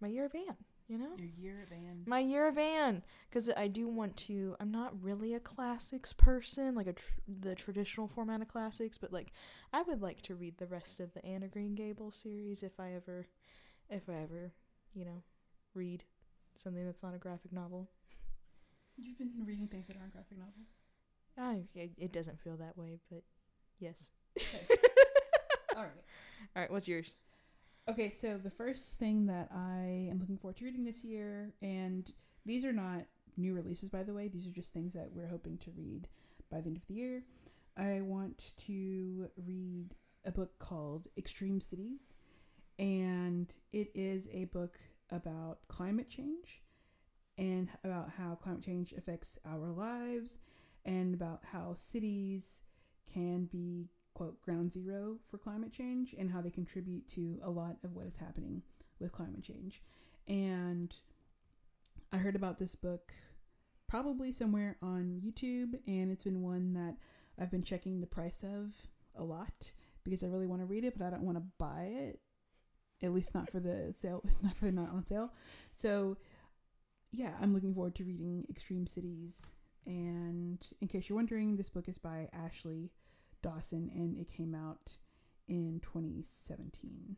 my 0.00 0.08
year 0.08 0.26
of 0.26 0.34
Anne, 0.34 0.56
you 0.88 0.98
know? 0.98 1.12
Your 1.16 1.28
year 1.28 1.62
of 1.62 1.72
Anne. 1.72 2.02
My 2.06 2.18
year 2.18 2.48
of 2.48 2.58
Anne, 2.58 3.02
because 3.30 3.48
I 3.56 3.68
do 3.68 3.88
want 3.88 4.16
to. 4.18 4.56
I'm 4.60 4.70
not 4.70 5.00
really 5.02 5.34
a 5.34 5.40
classics 5.40 6.12
person, 6.12 6.74
like 6.74 6.88
a 6.88 6.92
tr- 6.92 7.12
the 7.40 7.54
traditional 7.54 8.08
format 8.08 8.42
of 8.42 8.48
classics, 8.48 8.98
but 8.98 9.12
like 9.12 9.32
I 9.72 9.82
would 9.82 10.02
like 10.02 10.20
to 10.22 10.34
read 10.34 10.58
the 10.58 10.66
rest 10.66 11.00
of 11.00 11.14
the 11.14 11.24
Anne 11.24 11.44
of 11.44 11.50
Green 11.50 11.74
Gables 11.74 12.16
series 12.16 12.62
if 12.62 12.78
I 12.78 12.92
ever, 12.92 13.26
if 13.88 14.08
I 14.08 14.14
ever, 14.14 14.52
you 14.92 15.04
know, 15.04 15.22
read 15.74 16.04
something 16.56 16.84
that's 16.84 17.02
not 17.02 17.14
a 17.14 17.18
graphic 17.18 17.52
novel. 17.52 17.88
You've 19.00 19.18
been 19.18 19.30
reading 19.44 19.68
things 19.68 19.86
that 19.86 19.96
aren't 19.96 20.12
graphic 20.12 20.38
novels. 20.38 20.76
I 21.38 21.62
it, 21.74 21.92
it 21.96 22.12
doesn't 22.12 22.40
feel 22.40 22.56
that 22.56 22.76
way, 22.76 22.98
but 23.10 23.22
yes. 23.78 24.10
Okay. 24.36 24.66
All 25.76 25.84
right. 25.84 26.04
All 26.56 26.62
right, 26.62 26.70
what's 26.70 26.88
yours? 26.88 27.14
Okay, 27.88 28.10
so 28.10 28.36
the 28.36 28.50
first 28.50 28.98
thing 28.98 29.26
that 29.26 29.48
I 29.54 30.08
am 30.10 30.18
looking 30.18 30.36
forward 30.36 30.56
to 30.56 30.64
reading 30.64 30.84
this 30.84 31.04
year, 31.04 31.52
and 31.62 32.10
these 32.44 32.64
are 32.64 32.72
not 32.72 33.04
new 33.36 33.54
releases, 33.54 33.88
by 33.88 34.02
the 34.02 34.12
way, 34.12 34.28
these 34.28 34.46
are 34.46 34.50
just 34.50 34.72
things 34.72 34.92
that 34.94 35.08
we're 35.12 35.28
hoping 35.28 35.56
to 35.58 35.70
read 35.76 36.08
by 36.50 36.60
the 36.60 36.66
end 36.66 36.76
of 36.76 36.86
the 36.86 36.94
year. 36.94 37.22
I 37.76 38.00
want 38.02 38.52
to 38.58 39.28
read 39.46 39.94
a 40.24 40.32
book 40.32 40.58
called 40.58 41.06
Extreme 41.16 41.60
Cities, 41.60 42.14
and 42.78 43.54
it 43.72 43.90
is 43.94 44.28
a 44.32 44.46
book 44.46 44.78
about 45.10 45.60
climate 45.68 46.08
change 46.08 46.62
and 47.38 47.68
about 47.84 48.10
how 48.10 48.34
climate 48.34 48.62
change 48.62 48.92
affects 48.92 49.38
our 49.46 49.70
lives 49.70 50.38
and 50.84 51.14
about 51.14 51.40
how 51.44 51.72
cities 51.74 52.62
can 53.12 53.46
be 53.46 53.88
quote 54.14 54.40
ground 54.42 54.72
zero 54.72 55.16
for 55.30 55.38
climate 55.38 55.72
change 55.72 56.14
and 56.18 56.30
how 56.30 56.40
they 56.40 56.50
contribute 56.50 57.06
to 57.06 57.38
a 57.42 57.50
lot 57.50 57.76
of 57.84 57.94
what 57.94 58.06
is 58.06 58.16
happening 58.16 58.62
with 58.98 59.12
climate 59.12 59.42
change. 59.42 59.82
And 60.26 60.94
I 62.12 62.16
heard 62.16 62.36
about 62.36 62.58
this 62.58 62.74
book 62.74 63.12
probably 63.86 64.32
somewhere 64.32 64.76
on 64.82 65.20
YouTube, 65.24 65.74
and 65.86 66.10
it's 66.10 66.24
been 66.24 66.42
one 66.42 66.74
that 66.74 66.96
I've 67.40 67.50
been 67.50 67.62
checking 67.62 68.00
the 68.00 68.06
price 68.06 68.42
of 68.42 68.74
a 69.16 69.22
lot 69.22 69.72
because 70.04 70.22
I 70.22 70.26
really 70.26 70.46
want 70.46 70.62
to 70.62 70.66
read 70.66 70.84
it, 70.84 70.98
but 70.98 71.06
I 71.06 71.10
don't 71.10 71.22
want 71.22 71.38
to 71.38 71.44
buy 71.58 71.84
it. 71.90 72.20
At 73.02 73.14
least 73.14 73.34
not 73.34 73.50
for 73.50 73.60
the 73.60 73.92
sale, 73.94 74.24
not 74.42 74.56
for 74.56 74.66
the 74.66 74.72
not 74.72 74.90
on 74.90 75.06
sale. 75.06 75.32
So, 75.74 76.16
yeah, 77.12 77.32
I'm 77.40 77.54
looking 77.54 77.74
forward 77.74 77.94
to 77.96 78.04
reading 78.04 78.44
Extreme 78.50 78.86
Cities 78.86 79.46
And 79.86 80.64
in 80.80 80.88
case 80.88 81.08
you're 81.08 81.16
wondering, 81.16 81.56
this 81.56 81.70
book 81.70 81.88
is 81.88 81.98
by 81.98 82.28
Ashley 82.32 82.90
Dawson 83.42 83.90
and 83.94 84.18
it 84.18 84.28
came 84.28 84.54
out 84.54 84.98
in 85.48 85.80
2017. 85.82 87.16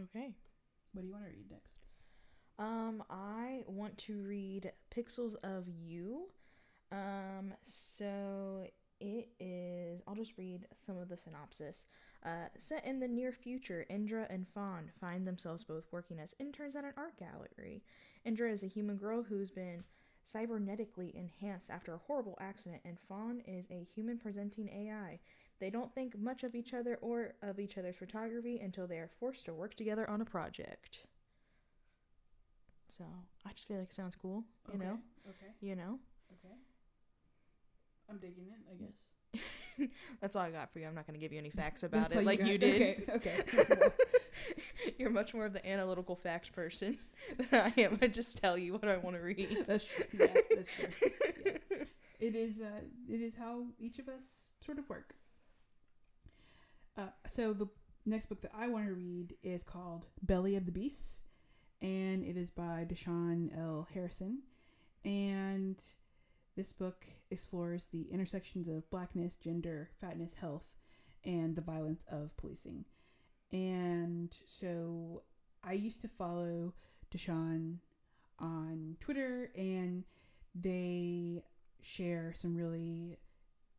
Okay. 0.00 0.34
What 0.92 1.02
do 1.02 1.06
you 1.06 1.12
want 1.12 1.24
to 1.24 1.30
read 1.30 1.50
next? 1.50 1.78
Um, 2.58 3.02
I 3.10 3.64
want 3.66 3.96
to 3.98 4.22
read 4.22 4.72
Pixels 4.94 5.34
of 5.42 5.68
You. 5.68 6.28
Um, 6.92 7.52
so 7.62 8.66
it 9.00 9.28
is. 9.40 10.02
I'll 10.06 10.14
just 10.14 10.36
read 10.36 10.66
some 10.84 10.98
of 10.98 11.08
the 11.08 11.16
synopsis. 11.16 11.86
Uh, 12.24 12.48
set 12.58 12.86
in 12.86 12.98
the 12.98 13.08
near 13.08 13.32
future, 13.32 13.84
Indra 13.90 14.26
and 14.30 14.46
Fawn 14.48 14.90
find 14.98 15.26
themselves 15.26 15.62
both 15.62 15.84
working 15.92 16.18
as 16.18 16.34
interns 16.38 16.74
at 16.74 16.84
an 16.84 16.94
art 16.96 17.18
gallery. 17.18 17.82
Indra 18.24 18.50
is 18.50 18.62
a 18.62 18.68
human 18.68 18.96
girl 18.96 19.22
who's 19.22 19.50
been 19.50 19.84
cybernetically 20.26 21.14
enhanced 21.14 21.68
after 21.68 21.92
a 21.92 21.98
horrible 21.98 22.38
accident, 22.40 22.80
and 22.86 22.96
Fawn 23.08 23.42
is 23.46 23.66
a 23.70 23.86
human 23.94 24.18
presenting 24.18 24.70
AI. 24.70 25.20
They 25.60 25.68
don't 25.68 25.94
think 25.94 26.18
much 26.18 26.44
of 26.44 26.54
each 26.54 26.72
other 26.72 26.98
or 27.02 27.34
of 27.42 27.60
each 27.60 27.76
other's 27.76 27.96
photography 27.96 28.58
until 28.58 28.86
they 28.86 28.96
are 28.96 29.10
forced 29.20 29.44
to 29.44 29.52
work 29.54 29.74
together 29.74 30.08
on 30.08 30.22
a 30.22 30.24
project. 30.24 31.00
So 32.88 33.04
I 33.44 33.50
just 33.50 33.68
feel 33.68 33.78
like 33.78 33.88
it 33.88 33.94
sounds 33.94 34.16
cool, 34.16 34.44
you 34.72 34.78
know? 34.78 34.98
Okay. 35.28 35.52
You 35.60 35.76
know? 35.76 35.98
Okay. 36.32 36.54
I'm 38.08 38.18
digging 38.18 38.46
it, 38.50 38.60
I 38.70 38.74
guess. 38.74 39.88
That's 40.20 40.36
all 40.36 40.42
I 40.42 40.50
got 40.50 40.72
for 40.72 40.78
you. 40.78 40.86
I'm 40.86 40.94
not 40.94 41.06
going 41.06 41.18
to 41.18 41.20
give 41.20 41.32
you 41.32 41.38
any 41.38 41.50
facts 41.50 41.82
about 41.82 42.14
it 42.14 42.24
like 42.24 42.40
got? 42.40 42.48
you 42.48 42.58
did. 42.58 43.08
Okay. 43.08 43.42
Okay. 43.58 43.88
You're 44.98 45.10
much 45.10 45.34
more 45.34 45.46
of 45.46 45.52
the 45.52 45.66
analytical 45.66 46.16
facts 46.16 46.48
person 46.48 46.98
than 47.36 47.72
I 47.76 47.80
am. 47.80 47.98
I 48.00 48.06
just 48.08 48.38
tell 48.38 48.56
you 48.56 48.72
what 48.74 48.86
I 48.86 48.96
want 48.96 49.16
to 49.16 49.22
read. 49.22 49.64
that's 49.66 49.84
true. 49.84 50.04
Yeah, 50.18 50.26
that's 50.54 50.68
true. 50.68 51.10
Yeah. 51.44 51.52
It 52.20 52.36
is. 52.36 52.60
Uh, 52.60 52.80
it 53.08 53.20
is 53.20 53.34
how 53.34 53.64
each 53.78 53.98
of 53.98 54.08
us 54.08 54.50
sort 54.64 54.78
of 54.78 54.88
work. 54.88 55.14
Uh, 56.96 57.08
so 57.26 57.52
the 57.52 57.66
next 58.06 58.26
book 58.26 58.40
that 58.42 58.52
I 58.56 58.68
want 58.68 58.86
to 58.86 58.92
read 58.92 59.34
is 59.42 59.64
called 59.64 60.06
Belly 60.22 60.56
of 60.56 60.64
the 60.66 60.72
Beast, 60.72 61.22
and 61.82 62.24
it 62.24 62.36
is 62.36 62.50
by 62.50 62.86
Da'Shaun 62.88 63.50
L. 63.58 63.88
Harrison, 63.92 64.42
and 65.04 65.76
this 66.56 66.72
book 66.72 67.04
explores 67.30 67.88
the 67.88 68.02
intersections 68.10 68.68
of 68.68 68.88
blackness, 68.90 69.36
gender, 69.36 69.90
fatness, 70.00 70.34
health, 70.34 70.64
and 71.24 71.56
the 71.56 71.62
violence 71.62 72.04
of 72.10 72.36
policing. 72.36 72.84
And 73.52 74.36
so 74.46 75.22
I 75.62 75.72
used 75.72 76.02
to 76.02 76.08
follow 76.08 76.74
Da'Shaun 77.12 77.78
on 78.38 78.96
Twitter, 79.00 79.50
and 79.56 80.04
they 80.54 81.42
share 81.80 82.32
some 82.34 82.56
really 82.56 83.18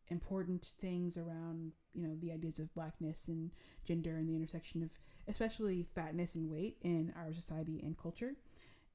important 0.10 0.74
things 0.80 1.18
around 1.18 1.72
you 1.96 2.08
know 2.08 2.16
the 2.20 2.32
ideas 2.32 2.60
of 2.60 2.72
blackness 2.76 3.28
and 3.28 3.50
gender 3.86 4.18
and 4.18 4.30
the 4.30 4.36
intersection 4.36 4.84
of 4.84 4.92
especially 5.28 5.88
fatness 5.96 6.36
and 6.36 6.48
weight 6.48 6.78
in 6.84 7.12
our 7.18 7.34
society 7.34 7.82
and 7.84 7.98
culture 7.98 8.36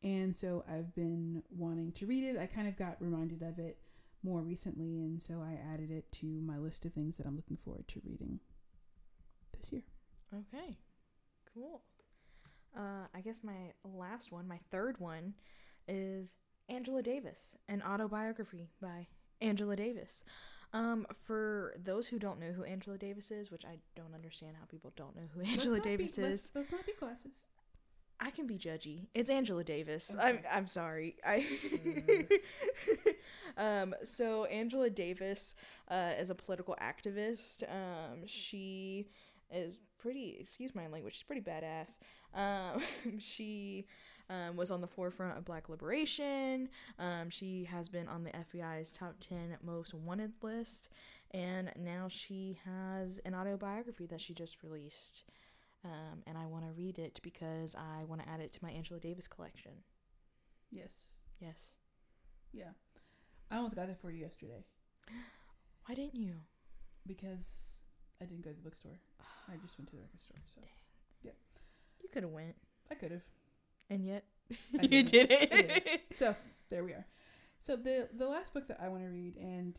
and 0.03 0.35
so 0.35 0.65
i've 0.71 0.95
been 0.95 1.43
wanting 1.51 1.93
to 1.93 2.07
read 2.07 2.25
it 2.25 2.39
i 2.39 2.47
kind 2.47 2.69
of 2.69 2.77
got 2.77 2.97
reminded 3.01 3.43
of 3.43 3.59
it 3.59 3.79
more 4.23 4.41
recently 4.41 5.01
and 5.01 5.23
so 5.23 5.35
i 5.43 5.59
added 5.73 5.91
it 5.91 6.11
to 6.13 6.27
my 6.27 6.59
list 6.59 6.85
of 6.85 6.93
things 6.93 7.17
that 7.17 7.27
i'm 7.27 7.37
looking 7.37 7.57
forward 7.57 7.87
to 7.89 8.01
reading 8.05 8.39
this 9.59 9.73
year 9.73 9.83
Okay, 10.33 10.77
cool. 11.55 11.83
Uh, 12.77 13.07
I 13.15 13.21
guess 13.21 13.43
my 13.43 13.73
last 13.85 14.31
one, 14.31 14.47
my 14.47 14.61
third 14.71 14.99
one, 15.01 15.35
is 15.89 16.37
Angela 16.69 17.03
Davis, 17.03 17.57
an 17.69 17.83
autobiography 17.83 18.71
by 18.81 19.09
Angela 19.41 19.75
Davis. 19.75 20.25
Um, 20.73 21.05
for 21.27 21.75
those 21.83 22.07
who 22.07 22.21
don't 22.21 22.39
know 22.39 22.53
who 22.53 22.63
Angela 22.63 22.97
Davis 22.97 23.33
is, 23.33 23.51
which 23.51 23.65
I 23.65 23.79
don't 23.97 24.15
understand 24.15 24.53
how 24.57 24.67
people 24.67 24.93
don't 24.95 25.17
know 25.17 25.29
who 25.35 25.41
Angela 25.41 25.81
Davis 25.81 26.15
be, 26.15 26.23
is, 26.23 26.29
let's, 26.29 26.51
let's 26.55 26.71
not 26.71 26.87
be 26.87 26.93
classes 26.93 27.45
I 28.21 28.31
can 28.31 28.47
be 28.47 28.59
judgy. 28.59 29.07
It's 29.15 29.31
Angela 29.31 29.65
Davis. 29.65 30.15
Okay. 30.15 30.29
I'm 30.29 30.41
I'm 30.53 30.67
sorry. 30.67 31.17
I 31.25 31.47
um 33.57 33.95
so 34.05 34.45
Angela 34.45 34.91
Davis 34.91 35.55
uh 35.91 36.13
is 36.19 36.31
a 36.31 36.35
political 36.35 36.77
activist. 36.81 37.63
Um 37.63 38.27
she 38.27 39.09
is 39.51 39.81
pretty 39.99 40.37
excuse 40.39 40.75
my 40.75 40.87
language, 40.89 41.15
she's 41.15 41.23
pretty 41.23 41.41
badass. 41.41 41.99
Um 42.35 42.83
she 43.19 43.87
um, 44.29 44.57
was 44.57 44.71
on 44.71 44.81
the 44.81 44.87
forefront 44.87 45.37
of 45.37 45.45
black 45.45 45.69
liberation. 45.69 46.69
Um, 47.01 47.31
she 47.31 47.65
has 47.65 47.89
been 47.89 48.07
on 48.07 48.23
the 48.23 48.31
FBI's 48.31 48.93
top 48.93 49.17
10 49.19 49.59
most 49.65 49.93
wanted 49.93 50.33
list. 50.41 50.89
And 51.33 51.73
now 51.77 52.07
she 52.09 52.59
has 52.65 53.21
an 53.25 53.35
autobiography 53.35 54.07
that 54.07 54.21
she 54.21 54.33
just 54.33 54.63
released 54.63 55.25
um, 55.85 56.23
and 56.27 56.37
I 56.39 56.47
want 56.47 56.65
to 56.65 56.73
read 56.73 56.99
it 56.99 57.21
because 57.23 57.75
I 57.75 58.05
want 58.05 58.23
to 58.23 58.29
add 58.29 58.41
it 58.41 58.53
to 58.55 58.59
my 58.63 58.71
Angela 58.71 59.01
Davis 59.01 59.27
collection. 59.27 59.73
yes 60.71 61.17
Yes. 61.41 61.73
yeah 62.53 62.73
i 63.51 63.57
almost 63.57 63.75
got 63.77 63.87
that 63.89 64.01
for 64.01 64.11
you 64.11 64.21
yesterday 64.21 64.65
Why 65.87 65.95
didn't 65.95 66.15
you? 66.15 66.35
because 67.07 67.79
I 68.23 68.27
didn't 68.27 68.45
go 68.45 68.51
to 68.51 68.57
the 68.57 68.63
bookstore. 68.63 68.93
I 69.49 69.57
just 69.65 69.79
went 69.79 69.89
to 69.89 69.97
the 69.97 70.03
record 70.03 70.23
store. 70.23 70.37
So 70.47 70.61
Yeah. 71.23 71.33
You 72.03 72.09
could 72.13 72.23
have 72.23 72.31
went, 72.33 72.55
I 72.91 72.95
could 72.95 73.11
have. 73.13 73.23
and 73.89 74.05
yet 74.05 74.25
I 74.79 74.83
you 74.83 75.03
did 75.03 75.29
it. 75.31 76.03
So 76.15 76.37
there 76.69 76.85
we 76.85 76.93
are. 76.93 77.07
So 77.59 77.75
the 77.77 78.09
the 78.15 78.29
last 78.29 78.53
book 78.53 78.69
that 78.69 78.79
I 78.81 78.89
want 78.89 79.03
to 79.05 79.09
read, 79.09 79.37
and 79.39 79.79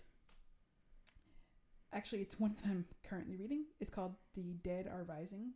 actually 1.94 2.22
it's 2.22 2.40
one 2.40 2.56
that 2.56 2.70
I'm 2.70 2.86
currently 3.04 3.36
reading, 3.38 3.66
is 3.80 3.90
called 3.90 4.16
The 4.34 4.54
Dead 4.64 4.88
Are 4.92 5.04
Rising, 5.04 5.52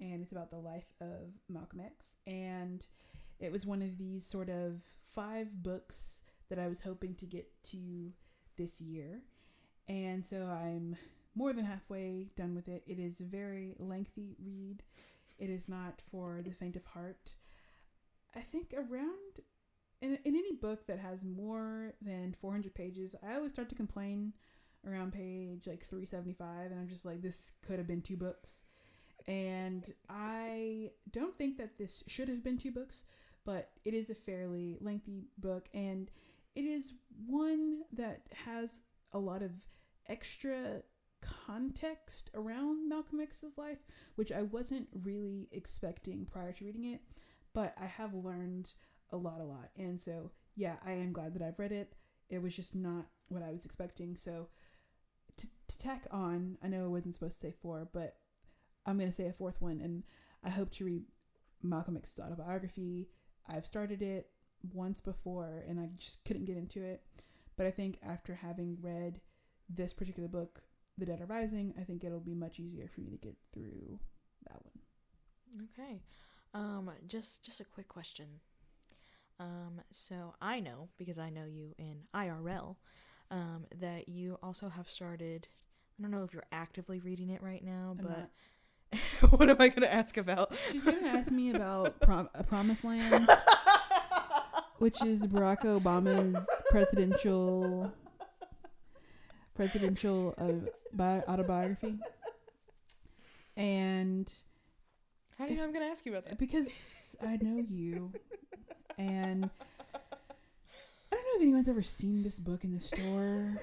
and 0.00 0.22
it's 0.22 0.32
about 0.32 0.50
the 0.50 0.56
life 0.56 0.92
of 1.00 1.34
Malcolm 1.48 1.80
X. 1.80 2.16
And 2.26 2.84
it 3.38 3.52
was 3.52 3.66
one 3.66 3.82
of 3.82 3.98
these 3.98 4.26
sort 4.26 4.48
of 4.48 4.82
five 5.02 5.62
books 5.62 6.22
that 6.48 6.58
I 6.58 6.68
was 6.68 6.80
hoping 6.80 7.14
to 7.16 7.26
get 7.26 7.46
to 7.64 8.12
this 8.56 8.80
year. 8.80 9.22
And 9.88 10.24
so 10.24 10.46
I'm 10.46 10.96
more 11.34 11.52
than 11.52 11.64
halfway 11.64 12.28
done 12.36 12.54
with 12.54 12.68
it. 12.68 12.82
It 12.86 12.98
is 12.98 13.20
a 13.20 13.24
very 13.24 13.74
lengthy 13.78 14.36
read. 14.44 14.82
It 15.38 15.50
is 15.50 15.68
not 15.68 16.02
for 16.10 16.42
the 16.42 16.50
faint 16.50 16.76
of 16.76 16.84
heart. 16.84 17.34
I 18.34 18.40
think 18.40 18.74
around 18.76 19.40
in, 20.00 20.18
in 20.24 20.36
any 20.36 20.52
book 20.52 20.86
that 20.86 20.98
has 20.98 21.22
more 21.22 21.94
than 22.00 22.34
400 22.40 22.74
pages, 22.74 23.14
I 23.26 23.34
always 23.34 23.52
start 23.52 23.68
to 23.70 23.74
complain 23.74 24.32
around 24.86 25.12
page 25.12 25.66
like 25.66 25.84
375 25.84 26.70
and 26.70 26.80
I'm 26.80 26.88
just 26.88 27.04
like 27.04 27.20
this 27.20 27.52
could 27.66 27.78
have 27.78 27.86
been 27.86 28.00
two 28.00 28.16
books. 28.16 28.62
And 29.26 29.92
I 30.08 30.90
don't 31.10 31.36
think 31.36 31.58
that 31.58 31.78
this 31.78 32.02
should 32.06 32.28
have 32.28 32.42
been 32.42 32.58
two 32.58 32.72
books, 32.72 33.04
but 33.44 33.70
it 33.84 33.94
is 33.94 34.10
a 34.10 34.14
fairly 34.14 34.76
lengthy 34.80 35.28
book 35.38 35.68
and 35.72 36.10
it 36.54 36.64
is 36.64 36.94
one 37.26 37.82
that 37.92 38.22
has 38.44 38.82
a 39.12 39.18
lot 39.18 39.42
of 39.42 39.52
extra 40.08 40.82
context 41.20 42.30
around 42.34 42.88
Malcolm 42.88 43.20
X's 43.20 43.58
life, 43.58 43.78
which 44.16 44.32
I 44.32 44.42
wasn't 44.42 44.88
really 45.04 45.48
expecting 45.52 46.26
prior 46.26 46.52
to 46.52 46.64
reading 46.64 46.84
it, 46.84 47.00
but 47.52 47.74
I 47.80 47.86
have 47.86 48.14
learned 48.14 48.72
a 49.10 49.16
lot, 49.16 49.40
a 49.40 49.44
lot. 49.44 49.70
And 49.76 50.00
so, 50.00 50.30
yeah, 50.56 50.76
I 50.84 50.92
am 50.92 51.12
glad 51.12 51.34
that 51.34 51.42
I've 51.42 51.58
read 51.58 51.72
it. 51.72 51.94
It 52.28 52.42
was 52.42 52.54
just 52.54 52.74
not 52.74 53.06
what 53.28 53.42
I 53.42 53.50
was 53.50 53.64
expecting. 53.64 54.16
So, 54.16 54.48
to, 55.36 55.48
to 55.68 55.78
tack 55.78 56.06
on, 56.10 56.58
I 56.62 56.68
know 56.68 56.84
I 56.84 56.88
wasn't 56.88 57.14
supposed 57.14 57.40
to 57.40 57.46
say 57.48 57.54
four, 57.62 57.88
but 57.92 58.16
I'm 58.90 58.98
going 58.98 59.08
to 59.08 59.14
say 59.14 59.28
a 59.28 59.32
fourth 59.32 59.60
one. 59.60 59.80
And 59.80 60.02
I 60.44 60.50
hope 60.50 60.70
to 60.72 60.84
read 60.84 61.04
Malcolm 61.62 61.96
X's 61.96 62.20
autobiography. 62.20 63.08
I've 63.48 63.66
started 63.66 64.02
it 64.02 64.30
once 64.74 65.00
before 65.00 65.64
and 65.66 65.80
I 65.80 65.88
just 65.98 66.24
couldn't 66.24 66.44
get 66.44 66.56
into 66.56 66.82
it. 66.82 67.02
But 67.56 67.66
I 67.66 67.70
think 67.70 67.98
after 68.06 68.34
having 68.34 68.78
read 68.80 69.20
this 69.68 69.92
particular 69.92 70.28
book, 70.28 70.62
The 70.98 71.06
Dead 71.06 71.20
Are 71.20 71.26
Rising, 71.26 71.74
I 71.78 71.84
think 71.84 72.04
it'll 72.04 72.20
be 72.20 72.34
much 72.34 72.58
easier 72.58 72.88
for 72.88 73.00
me 73.00 73.10
to 73.10 73.16
get 73.16 73.36
through 73.52 73.98
that 74.48 74.58
one. 74.64 75.68
Okay. 75.78 76.00
Um, 76.54 76.90
just 77.06 77.42
just 77.42 77.60
a 77.60 77.64
quick 77.64 77.88
question. 77.88 78.26
Um, 79.38 79.80
so 79.90 80.34
I 80.40 80.60
know 80.60 80.88
because 80.98 81.18
I 81.18 81.30
know 81.30 81.44
you 81.44 81.74
in 81.78 82.02
IRL, 82.14 82.76
um, 83.30 83.66
that 83.80 84.08
you 84.08 84.38
also 84.42 84.68
have 84.68 84.88
started. 84.90 85.46
I 85.98 86.02
don't 86.02 86.10
know 86.10 86.24
if 86.24 86.32
you're 86.32 86.44
actively 86.50 87.00
reading 87.00 87.30
it 87.30 87.42
right 87.42 87.64
now, 87.64 87.94
I'm 87.98 88.06
but 88.06 88.30
what 89.30 89.48
am 89.48 89.56
I 89.60 89.68
going 89.68 89.82
to 89.82 89.92
ask 89.92 90.16
about? 90.16 90.52
She's 90.70 90.84
going 90.84 90.98
to 91.00 91.06
ask 91.08 91.30
me 91.30 91.50
about 91.54 92.00
prom- 92.00 92.28
A 92.34 92.42
Promised 92.42 92.84
Land, 92.84 93.28
which 94.78 95.02
is 95.04 95.26
Barack 95.26 95.60
Obama's 95.62 96.46
presidential 96.70 97.92
presidential 99.54 100.34
uh, 100.38 100.70
bi- 100.92 101.22
autobiography. 101.28 101.98
And 103.56 104.32
How 105.38 105.46
do 105.46 105.52
you 105.52 105.58
know 105.58 105.64
I'm 105.64 105.72
going 105.72 105.84
to 105.84 105.90
ask 105.90 106.06
you 106.06 106.12
about 106.12 106.26
that? 106.26 106.38
because 106.38 107.14
I 107.22 107.36
know 107.36 107.58
you, 107.58 108.12
and 108.96 109.50
I 109.94 111.14
don't 111.14 111.24
know 111.24 111.36
if 111.36 111.42
anyone's 111.42 111.68
ever 111.68 111.82
seen 111.82 112.22
this 112.22 112.40
book 112.40 112.64
in 112.64 112.72
the 112.72 112.80
store, 112.80 113.60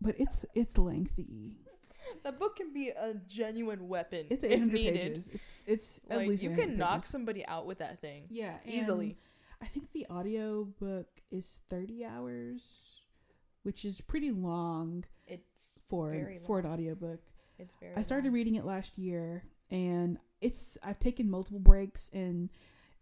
but 0.00 0.14
it's 0.18 0.44
it's 0.54 0.78
lengthy. 0.78 1.56
That 2.28 2.38
book 2.38 2.56
can 2.56 2.74
be 2.74 2.90
a 2.90 3.14
genuine 3.26 3.88
weapon. 3.88 4.26
It's 4.28 4.44
800 4.44 4.72
needed. 4.74 4.94
pages. 5.00 5.30
It's 5.32 5.64
it's 5.66 6.00
at 6.10 6.18
least 6.28 6.42
you 6.42 6.50
800 6.50 6.68
can 6.68 6.76
knock 6.76 6.90
pages. 6.98 7.04
somebody 7.08 7.46
out 7.46 7.64
with 7.64 7.78
that 7.78 8.02
thing. 8.02 8.24
yeah 8.28 8.58
easily. 8.66 9.16
I 9.62 9.66
think 9.66 9.92
the 9.92 10.06
audio 10.10 10.64
book 10.64 11.06
is 11.30 11.62
30 11.70 12.04
hours, 12.04 13.00
which 13.62 13.82
is 13.86 14.02
pretty 14.02 14.30
long 14.30 15.04
It's 15.26 15.78
for 15.88 16.12
an, 16.12 16.20
Very 16.22 16.38
for 16.46 16.58
an 16.58 16.66
audiobook. 16.66 17.20
it's 17.58 17.74
very. 17.80 17.94
I 17.96 18.02
started 18.02 18.26
long. 18.26 18.34
reading 18.34 18.56
it 18.56 18.66
last 18.66 18.98
year 18.98 19.42
and 19.70 20.18
it's 20.42 20.76
I've 20.82 21.00
taken 21.00 21.30
multiple 21.30 21.60
breaks 21.60 22.10
and 22.12 22.50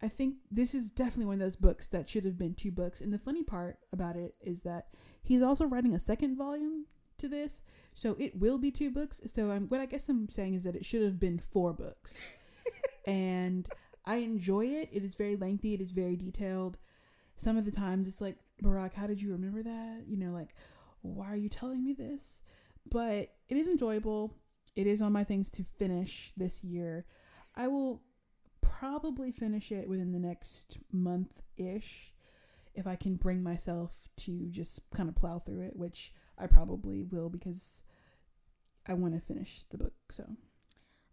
I 0.00 0.06
think 0.09 0.37
this 0.52 0.73
is 0.73 0.88
definitely 0.90 1.26
one 1.26 1.35
of 1.35 1.40
those 1.40 1.56
books 1.56 1.88
that 1.88 2.09
should 2.09 2.25
have 2.26 2.38
been 2.38 2.54
two 2.54 2.71
books. 2.71 3.00
And 3.00 3.12
the 3.12 3.18
funny 3.18 3.42
part 3.42 3.78
about 3.92 4.14
it 4.14 4.37
is 4.40 4.62
that 4.62 4.87
he's 5.21 5.42
also 5.42 5.64
writing 5.66 5.95
a 5.95 5.99
second 5.99 6.37
volume 6.37 6.85
to 7.18 7.28
this, 7.28 7.62
so 7.94 8.16
it 8.18 8.38
will 8.38 8.58
be 8.58 8.70
two 8.70 8.90
books. 8.90 9.20
So 9.26 9.50
I'm 9.50 9.68
what 9.68 9.80
I 9.80 9.87
guess 9.87 10.08
I'm 10.08 10.28
saying 10.28 10.54
is 10.54 10.64
that 10.64 10.76
it 10.76 10.85
should 10.85 11.02
have 11.02 11.18
been 11.18 11.38
four 11.38 11.73
books. 11.73 12.18
and 13.06 13.68
I 14.04 14.16
enjoy 14.16 14.66
it. 14.66 14.88
It 14.92 15.02
is 15.02 15.14
very 15.14 15.37
lengthy, 15.37 15.75
it 15.75 15.80
is 15.80 15.90
very 15.90 16.16
detailed. 16.16 16.78
Some 17.37 17.56
of 17.56 17.64
the 17.64 17.70
times 17.70 18.08
it's 18.08 18.20
like, 18.20 18.37
Barack, 18.62 18.94
how 18.94 19.06
did 19.06 19.20
you 19.20 19.32
remember 19.32 19.62
that? 19.62 20.04
You 20.06 20.16
know, 20.16 20.32
like, 20.32 20.54
why 21.02 21.26
are 21.26 21.37
you 21.37 21.49
telling 21.49 21.85
me 21.85 21.92
this? 21.92 22.42
But 22.90 23.35
it 23.49 23.56
is 23.56 23.68
enjoyable. 23.68 24.35
It 24.75 24.87
is 24.87 25.02
on 25.02 25.12
my 25.12 25.25
things 25.25 25.50
to 25.52 25.64
finish 25.64 26.32
this 26.37 26.62
year. 26.62 27.04
I 27.54 27.68
will 27.68 28.02
probably 28.61 29.32
finish 29.32 29.73
it 29.73 29.88
within 29.88 30.12
the 30.12 30.18
next 30.18 30.78
month 30.92 31.42
ish 31.56 32.14
if 32.76 32.87
I 32.87 32.95
can 32.97 33.16
bring 33.16 33.42
myself 33.42 34.09
to 34.18 34.49
just 34.50 34.80
kind 34.95 35.09
of 35.09 35.14
plow 35.16 35.38
through 35.38 35.62
it, 35.62 35.76
which 35.76 36.12
I 36.38 36.47
probably 36.47 37.02
will 37.02 37.28
because 37.30 37.83
I 38.87 38.92
want 38.95 39.14
to 39.14 39.21
finish 39.21 39.64
the 39.71 39.78
book. 39.78 39.95
So, 40.11 40.25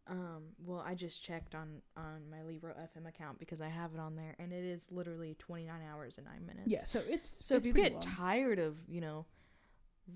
Um. 0.08 0.44
Well, 0.66 0.84
I 0.86 0.94
just 0.96 1.24
checked 1.24 1.56
on 1.56 1.82
on 1.96 2.30
my 2.30 2.44
Libro 2.44 2.74
FM 2.74 3.08
account 3.08 3.40
because 3.40 3.62
I 3.62 3.70
have 3.70 3.94
it 3.94 4.00
on 4.00 4.16
there, 4.16 4.36
and 4.40 4.52
it 4.52 4.64
is 4.64 4.88
literally 4.92 5.36
29 5.40 5.82
hours 5.92 6.18
and 6.18 6.28
nine 6.28 6.46
minutes. 6.46 6.68
yeah, 6.68 6.86
so 6.86 7.02
it's 7.08 7.46
So 7.48 7.56
it's 7.56 7.66
if 7.66 7.66
you 7.66 7.74
get 7.74 7.94
long. 7.94 8.02
tired 8.02 8.60
of 8.60 8.78
you 8.88 9.02
know 9.02 9.26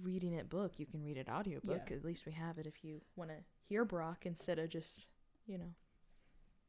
reading 0.04 0.34
it 0.34 0.50
book, 0.50 0.74
you 0.80 0.86
can 0.86 1.01
read 1.04 1.16
it 1.18 1.30
audiobook. 1.30 1.89
Yeah. 1.89 1.96
At 1.96 2.04
least 2.04 2.25
we 2.25 2.34
have 2.34 2.58
it 2.58 2.68
if 2.68 2.84
you 2.84 3.01
want 3.16 3.30
to 3.32 3.38
hear 3.63 3.86
Brock 3.86 4.25
instead 4.25 4.60
of 4.60 4.70
just 4.70 5.06
you 5.46 5.58
know 5.58 5.74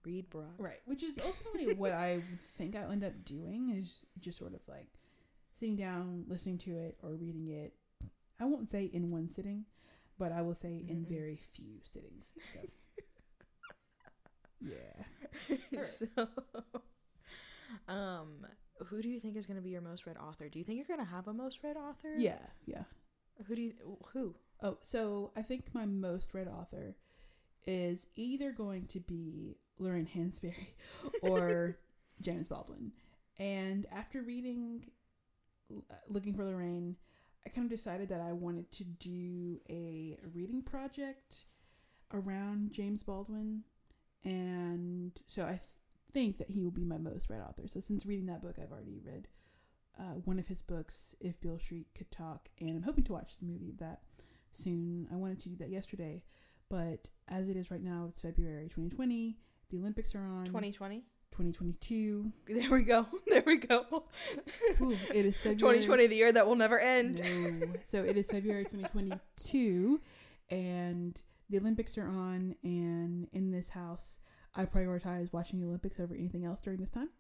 read 0.05 0.31
Brock. 0.31 0.55
Right, 0.59 0.81
which 0.87 1.03
is 1.03 1.19
ultimately 1.25 1.75
what 1.75 1.93
I 1.93 2.23
think 2.57 2.77
I'll 2.77 2.91
end 2.91 3.05
up 3.05 3.25
doing 3.25 3.71
is 3.71 4.07
just 4.21 4.39
sort 4.39 4.55
of 4.55 4.61
like 4.69 4.89
sitting 5.53 5.77
down, 5.77 6.25
listening 6.29 6.59
to 6.59 6.77
it, 6.77 6.97
or 7.03 7.11
reading 7.15 7.49
it. 7.49 7.75
I 8.41 8.45
won't 8.45 8.69
say 8.69 8.85
in 8.85 9.11
one 9.11 9.29
sitting, 9.29 9.65
but 10.19 10.33
I 10.33 10.43
will 10.43 10.55
say 10.55 10.85
in 10.89 11.05
Mm-mm. 11.05 11.09
very 11.09 11.37
few 11.37 11.81
sittings. 11.85 12.33
So, 12.53 12.61
yeah. 14.61 15.57
Alright. 15.73 15.89
so, 15.89 16.07
um, 17.89 18.47
who 18.87 19.03
do 19.03 19.09
you 19.09 19.21
think 19.21 19.37
is 19.37 19.47
going 19.47 19.57
to 19.57 19.63
be 19.63 19.71
your 19.71 19.81
most 19.81 20.07
read 20.07 20.17
author? 20.17 20.49
Do 20.49 20.59
you 20.59 20.65
think 20.65 20.77
you're 20.79 20.97
going 20.97 21.05
to 21.05 21.13
have 21.13 21.27
a 21.29 21.33
most 21.33 21.61
read 21.65 21.77
author? 21.77 22.15
Yeah, 22.17 22.47
yeah. 22.67 22.85
Who 23.47 23.55
do 23.57 23.63
you? 23.63 23.73
Who? 24.13 24.35
Oh, 24.63 24.79
so 24.83 25.33
I 25.37 25.43
think 25.43 25.67
my 25.73 25.87
most 25.87 26.35
read 26.35 26.49
author 26.49 26.97
is 27.69 28.07
either 28.17 28.51
going 28.51 28.87
to 28.87 28.99
be 28.99 29.59
Lorraine 29.79 30.09
Hansberry 30.13 30.69
or 31.23 31.79
James 32.23 32.49
Baldwin. 32.49 32.93
And 33.39 33.87
after 33.93 34.23
reading 34.23 34.87
uh, 35.71 35.95
Looking 36.09 36.35
for 36.35 36.45
Lorraine, 36.45 36.97
I 37.45 37.51
kind 37.51 37.67
of 37.67 37.71
decided 37.71 38.09
that 38.09 38.23
I 38.23 38.33
wanted 38.33 38.73
to 38.73 38.85
do 38.85 39.61
a 39.69 40.17
reading 40.35 40.63
project 40.63 41.45
around 42.13 42.73
James 42.73 43.03
Baldwin. 43.03 43.65
And 44.25 45.13
so 45.27 45.45
I 45.45 45.51
th- 45.51 45.61
think 46.11 46.39
that 46.39 46.51
he 46.51 46.65
will 46.65 46.71
be 46.71 46.85
my 46.85 46.97
most 46.99 47.29
read 47.29 47.43
author. 47.43 47.69
So 47.69 47.81
since 47.81 48.07
reading 48.07 48.27
that 48.27 48.41
book, 48.43 48.57
I've 48.59 48.73
already 48.73 48.99
read 49.05 49.29
uh, 50.01 50.15
one 50.25 50.39
of 50.39 50.47
his 50.47 50.63
books, 50.63 51.15
If 51.21 51.39
Beale 51.41 51.59
Street 51.59 51.89
Could 51.95 52.11
Talk, 52.11 52.49
and 52.59 52.71
I'm 52.71 52.83
hoping 52.83 53.05
to 53.05 53.13
watch 53.13 53.39
the 53.39 53.47
movie 53.47 53.69
of 53.69 53.79
that 53.79 54.05
soon. 54.53 55.07
I 55.13 55.17
wanted 55.17 55.41
to 55.41 55.51
do 55.51 55.57
that 55.57 55.71
yesterday, 55.71 56.23
but 56.71 57.09
as 57.29 57.49
it 57.49 57.57
is 57.57 57.71
right 57.71 57.83
now, 57.83 58.07
it's 58.09 58.21
February 58.21 58.65
2020. 58.65 59.37
The 59.71 59.79
Olympics 59.79 60.15
are 60.15 60.25
on. 60.27 60.47
2020. 60.47 61.05
2022. 61.31 62.33
There 62.49 62.71
we 62.71 62.83
go. 62.83 63.07
There 63.27 63.43
we 63.47 63.57
go. 63.57 63.85
Ooh, 64.81 64.97
it 65.15 65.27
is 65.27 65.37
February. 65.37 65.79
2020, 65.79 66.07
the 66.07 66.17
year 66.17 66.33
that 66.33 66.47
will 66.47 66.57
never 66.57 66.79
end. 66.81 67.21
No. 67.23 67.67
So 67.85 68.03
it 68.03 68.17
is 68.17 68.31
February 68.31 68.65
2022, 68.65 70.01
and 70.51 71.21
the 71.51 71.59
Olympics 71.59 71.99
are 71.99 72.09
on. 72.09 72.55
And 72.63 73.29
in 73.33 73.51
this 73.51 73.69
house, 73.71 74.19
I 74.55 74.65
prioritize 74.65 75.33
watching 75.33 75.61
the 75.61 75.67
Olympics 75.67 76.01
over 76.01 76.15
anything 76.15 76.45
else 76.45 76.63
during 76.63 76.81
this 76.81 76.91
time. 76.91 77.11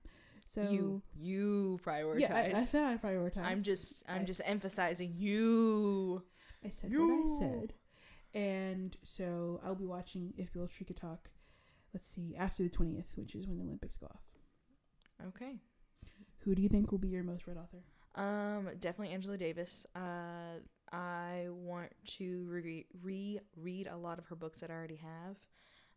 So 0.46 0.62
you 0.70 1.02
you 1.20 1.78
prioritize. 1.84 2.20
yeah, 2.20 2.34
I, 2.34 2.58
I 2.58 2.62
said 2.62 2.84
I 2.84 2.96
prioritize. 2.96 3.44
I'm 3.44 3.62
just 3.62 4.02
I'm 4.08 4.22
I 4.22 4.24
just 4.24 4.40
s- 4.40 4.48
emphasizing 4.48 5.10
you. 5.12 6.22
I 6.64 6.70
said 6.70 6.90
You. 6.90 7.06
what 7.06 7.46
I 7.46 7.50
said. 7.50 7.72
And 8.34 8.96
so 9.02 9.60
I'll 9.64 9.74
be 9.74 9.86
watching 9.86 10.34
If 10.36 10.52
Beale 10.52 10.68
Street 10.68 10.88
Could 10.88 10.96
Talk, 10.96 11.30
let's 11.94 12.06
see, 12.06 12.34
after 12.36 12.62
the 12.62 12.68
20th, 12.68 13.16
which 13.16 13.34
is 13.34 13.46
when 13.46 13.58
the 13.58 13.64
Olympics 13.64 13.96
go 13.96 14.06
off. 14.06 14.22
Okay. 15.28 15.56
Who 16.40 16.54
do 16.54 16.62
you 16.62 16.68
think 16.68 16.90
will 16.90 16.98
be 16.98 17.08
your 17.08 17.24
most 17.24 17.46
read 17.46 17.56
author? 17.56 17.82
Um, 18.14 18.68
definitely 18.80 19.14
Angela 19.14 19.36
Davis. 19.36 19.86
Uh, 19.94 20.60
I 20.92 21.46
want 21.48 21.90
to 22.16 22.46
re 22.48 22.86
reread 23.02 23.86
a 23.86 23.96
lot 23.96 24.18
of 24.18 24.26
her 24.26 24.36
books 24.36 24.60
that 24.60 24.70
I 24.70 24.74
already 24.74 24.96
have. 24.96 25.36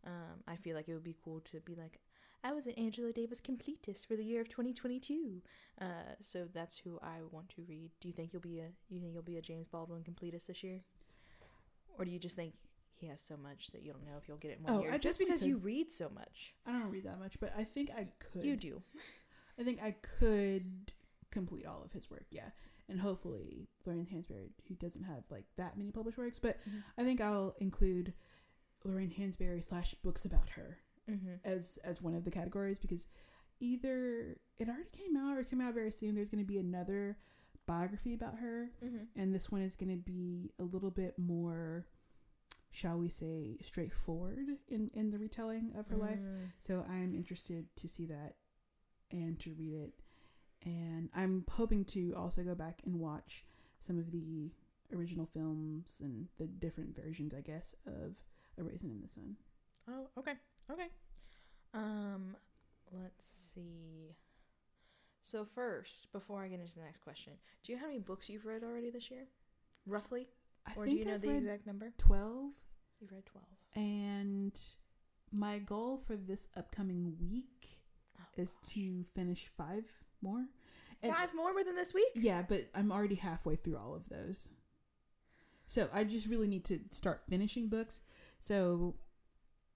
Um, 0.06 0.42
I 0.48 0.56
feel 0.56 0.76
like 0.76 0.88
it 0.88 0.94
would 0.94 1.04
be 1.04 1.16
cool 1.24 1.40
to 1.40 1.60
be 1.60 1.74
like, 1.74 2.00
I 2.44 2.52
was 2.52 2.66
an 2.66 2.74
Angela 2.74 3.12
Davis 3.12 3.40
completist 3.40 4.06
for 4.06 4.16
the 4.16 4.24
year 4.24 4.40
of 4.40 4.48
2022. 4.48 5.40
Uh, 5.80 5.84
so 6.20 6.48
that's 6.52 6.76
who 6.76 6.98
I 7.00 7.18
want 7.30 7.48
to 7.50 7.62
read. 7.68 7.92
Do 8.00 8.08
you 8.08 8.14
think 8.14 8.32
you'll 8.32 8.42
be 8.42 8.58
a 8.58 8.68
you 8.88 9.00
think 9.00 9.14
you'll 9.14 9.22
be 9.22 9.38
a 9.38 9.42
James 9.42 9.68
Baldwin 9.68 10.02
completist 10.02 10.46
this 10.46 10.62
year, 10.62 10.80
or 11.98 12.04
do 12.04 12.10
you 12.10 12.18
just 12.18 12.36
think 12.36 12.54
he 12.94 13.06
has 13.08 13.20
so 13.20 13.36
much 13.36 13.68
that 13.72 13.82
you 13.82 13.92
don't 13.92 14.04
know 14.04 14.16
if 14.20 14.28
you'll 14.28 14.36
get 14.36 14.52
it 14.52 14.58
in 14.58 14.64
one 14.64 14.74
Oh, 14.74 14.82
year? 14.82 14.92
I 14.92 14.98
just 14.98 15.18
because 15.18 15.44
you 15.44 15.56
read 15.58 15.90
so 15.92 16.08
much, 16.14 16.54
I 16.66 16.72
don't 16.72 16.90
read 16.90 17.04
that 17.04 17.18
much, 17.18 17.38
but 17.40 17.52
I 17.56 17.64
think 17.64 17.90
I 17.96 18.08
could. 18.18 18.44
you 18.44 18.56
do. 18.56 18.82
I 19.58 19.64
think 19.64 19.82
I 19.82 19.92
could 20.18 20.92
complete 21.30 21.66
all 21.66 21.82
of 21.84 21.92
his 21.92 22.10
work, 22.10 22.26
yeah. 22.30 22.50
And 22.88 23.00
hopefully 23.00 23.68
Lorraine 23.86 24.06
Hansberry, 24.12 24.50
who 24.68 24.74
doesn't 24.74 25.04
have 25.04 25.24
like 25.30 25.44
that 25.56 25.76
many 25.76 25.90
published 25.90 26.18
works, 26.18 26.38
but 26.38 26.58
I 26.98 27.04
think 27.04 27.20
I'll 27.20 27.54
include 27.58 28.12
Lorraine 28.84 29.10
Hansberry 29.16 29.62
slash 29.62 29.94
books 30.02 30.24
about 30.24 30.50
her 30.50 30.78
Mm-hmm. 31.10 31.34
as 31.44 31.80
as 31.82 32.00
one 32.00 32.14
of 32.14 32.22
the 32.24 32.30
categories 32.30 32.78
because 32.78 33.08
either 33.60 34.36
it 34.58 34.68
already 34.68 34.88
came 34.92 35.16
out 35.16 35.36
or 35.36 35.40
it's 35.40 35.48
coming 35.48 35.66
out 35.66 35.74
very 35.74 35.90
soon. 35.90 36.14
There's 36.14 36.28
going 36.30 36.44
to 36.44 36.46
be 36.46 36.58
another 36.58 37.16
biography 37.66 38.14
about 38.14 38.38
her, 38.38 38.70
Mm-hmm. 38.84 39.04
and 39.20 39.34
this 39.34 39.50
one 39.50 39.62
is 39.62 39.76
going 39.76 39.90
to 39.90 39.96
be 40.02 40.50
a 40.58 40.64
little 40.64 40.90
bit 40.90 41.18
more, 41.18 41.84
shall 42.70 42.98
we 42.98 43.08
say, 43.08 43.58
straightforward 43.62 44.38
in 44.68 44.90
in 44.94 45.10
the 45.10 45.18
retelling 45.18 45.72
of 45.78 45.86
her 45.88 45.96
life. 45.96 46.18
Mm. 46.18 46.52
So 46.58 46.84
I'm 46.88 47.14
interested 47.14 47.66
to 47.76 47.88
see 47.88 48.06
that 48.06 48.34
and 49.10 49.38
to 49.40 49.52
read 49.54 49.74
it. 49.74 49.92
And 50.64 51.08
I'm 51.14 51.44
hoping 51.50 51.84
to 51.86 52.14
also 52.16 52.42
go 52.42 52.54
back 52.54 52.82
and 52.84 52.98
watch 53.00 53.44
some 53.78 53.98
of 53.98 54.12
the 54.12 54.52
original 54.94 55.26
films 55.26 56.00
and 56.02 56.28
the 56.38 56.46
different 56.46 56.94
versions, 56.94 57.34
I 57.34 57.40
guess, 57.40 57.74
of 57.86 58.22
A 58.58 58.62
Raisin 58.62 58.90
in 58.90 59.00
the 59.00 59.08
Sun. 59.08 59.36
Oh, 59.88 60.06
okay. 60.18 60.34
Okay. 60.70 60.86
Um, 61.74 62.36
let's 62.92 63.24
see. 63.54 64.14
So 65.22 65.46
first, 65.54 66.08
before 66.12 66.42
I 66.42 66.48
get 66.48 66.60
into 66.60 66.74
the 66.74 66.82
next 66.84 67.02
question, 67.02 67.34
do 67.62 67.72
you 67.72 67.78
know 67.78 67.82
how 67.82 67.88
many 67.88 68.00
books 68.00 68.28
you've 68.28 68.44
read 68.44 68.62
already 68.64 68.90
this 68.90 69.10
year? 69.10 69.26
Roughly? 69.86 70.28
I 70.66 70.72
or 70.76 70.84
do 70.86 70.92
you 70.92 71.04
know 71.04 71.14
I've 71.14 71.22
the 71.22 71.30
exact 71.30 71.66
number? 71.66 71.92
12 71.98 72.52
You've 73.00 73.12
read 73.12 73.26
12. 73.26 73.44
and 73.74 74.60
my 75.32 75.58
goal 75.58 75.96
for 75.96 76.14
this 76.16 76.46
upcoming 76.56 77.14
week 77.30 77.78
Oh, 78.20 78.24
is 78.42 78.54
to 78.68 79.02
finish 79.14 79.50
5 79.56 79.84
more. 80.20 80.46
And- 81.02 81.12
Five 81.14 81.34
more 81.34 81.54
within 81.54 81.74
this 81.74 81.94
week? 81.94 82.10
Yeah, 82.14 82.42
but 82.48 82.68
I'm 82.74 82.92
already 82.92 83.14
halfway 83.16 83.56
through 83.56 83.76
all 83.78 83.94
of 83.94 84.08
those. 84.08 84.48
So 85.66 85.88
I 85.92 86.04
just 86.04 86.26
really 86.26 86.48
need 86.48 86.64
to 86.66 86.80
start 86.90 87.22
finishing 87.28 87.68
books. 87.68 88.00
So 88.38 88.96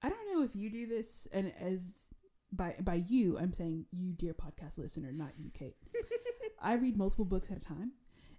I 0.03 0.09
don't 0.09 0.33
know 0.33 0.43
if 0.43 0.55
you 0.55 0.71
do 0.71 0.87
this, 0.87 1.27
and 1.33 1.53
as 1.59 2.11
by 2.53 2.77
by 2.81 3.03
you, 3.09 3.39
I'm 3.39 3.53
saying 3.53 3.87
you, 3.91 4.13
dear 4.13 4.35
podcast 4.35 4.79
listener, 4.79 5.13
not 5.13 5.33
you, 5.39 5.51
Kate. 5.51 5.77
I 6.61 6.75
read 6.75 6.97
multiple 6.97 7.25
books 7.25 7.51
at 7.51 7.59
a 7.59 7.61
time, 7.61 7.93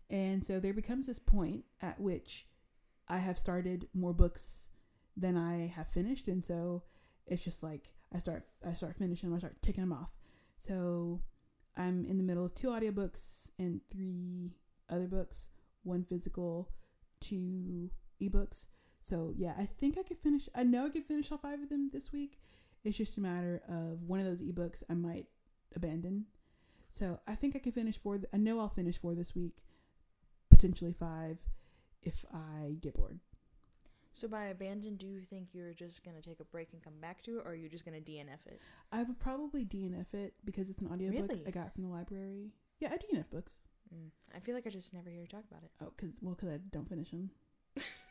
and 0.10 0.43
so 0.43 0.60
there 0.60 0.74
becomes 0.74 1.08
this 1.08 1.20
point 1.20 1.65
at 1.82 2.00
which 2.00 2.48
I 3.08 3.17
have 3.20 3.38
started 3.38 3.88
more 3.93 4.13
books 4.13 4.70
than 5.15 5.38
I 5.38 5.67
have 5.76 5.88
finished, 5.88 6.28
and 6.28 6.43
so 6.43 6.84
it's 7.26 7.43
just 7.43 7.63
like 7.63 7.93
I 8.13 8.20
start 8.20 8.46
I 8.65 8.74
start 8.74 8.98
finishing 8.98 9.30
them, 9.30 9.36
I 9.36 9.39
start 9.39 9.62
ticking 9.62 9.84
them 9.84 9.93
off. 9.93 10.13
So 10.58 11.22
I'm 11.76 12.06
in 12.06 12.17
the 12.17 12.24
middle 12.24 12.46
of 12.46 12.56
two 12.56 12.70
audiobooks 12.70 13.52
and 13.60 13.82
three 13.91 14.54
other 14.89 15.08
books, 15.08 15.50
one 15.84 16.04
physical, 16.04 16.70
two 17.20 17.91
ebooks. 18.22 18.67
So 19.02 19.34
yeah, 19.36 19.54
I 19.58 19.65
think 19.65 19.98
I 19.98 20.04
could 20.04 20.17
finish. 20.17 20.50
I 20.56 20.63
know 20.63 20.86
I 20.86 20.89
could 20.89 21.06
finish 21.06 21.32
all 21.32 21.38
five 21.38 21.62
of 21.62 21.70
them 21.70 21.89
this 21.91 22.12
week. 22.12 22.39
It's 22.88 22.95
just 22.95 23.17
a 23.17 23.21
matter 23.21 23.62
of 23.67 24.04
one 24.04 24.21
of 24.21 24.26
those 24.26 24.41
ebooks 24.41 24.82
I 24.89 24.93
might 24.93 25.26
abandon. 25.76 26.28
So 26.89 27.19
I 27.28 27.36
think 27.36 27.54
I 27.54 27.60
could 27.60 27.73
finish 27.73 27.97
four. 27.97 28.17
th- 28.17 28.30
I 28.34 28.38
know 28.38 28.62
I'll 28.62 28.69
finish 28.69 28.97
four 28.97 29.13
this 29.13 29.36
week, 29.36 29.58
potentially 30.50 30.93
five, 30.93 31.38
if 32.02 32.23
I 32.34 32.78
get 32.80 32.95
bored. 32.95 33.19
So 34.13 34.30
by 34.30 34.45
abandon, 34.45 34.95
do 34.95 35.06
you 35.06 35.19
think 35.19 35.50
you're 35.52 35.73
just 35.73 36.02
gonna 36.06 36.21
take 36.21 36.39
a 36.39 36.45
break 36.45 36.69
and 36.71 36.82
come 36.82 36.93
back 37.02 37.21
to 37.23 37.39
it, 37.39 37.41
or 37.45 37.52
are 37.52 37.56
you 37.56 37.67
just 37.67 37.84
gonna 37.84 38.00
DNF 38.00 38.47
it? 38.47 38.62
I 38.89 39.04
would 39.04 39.19
probably 39.19 39.65
DNF 39.65 40.13
it 40.13 40.36
because 40.45 40.69
it's 40.69 40.80
an 40.80 40.88
audiobook 40.88 41.30
Really? 41.30 41.43
I 41.45 41.52
got 41.52 41.73
from 41.73 41.84
the 41.84 41.89
library. 41.89 42.54
Yeah, 42.80 42.93
I 42.93 42.97
DNF 42.97 43.30
books. 43.30 43.58
Mm. 43.93 44.12
I 44.34 44.39
feel 44.39 44.56
like 44.56 44.65
I 44.65 44.69
just 44.69 44.93
never 44.93 45.10
hear 45.10 45.21
you 45.21 45.28
talk 45.28 45.43
about 45.52 45.63
it. 45.63 45.71
Oh, 45.82 45.91
cause 45.97 46.19
well, 46.21 46.36
cause 46.36 46.50
I 46.50 46.58
don't 46.71 46.88
finish 46.88 47.12
them. 47.12 47.32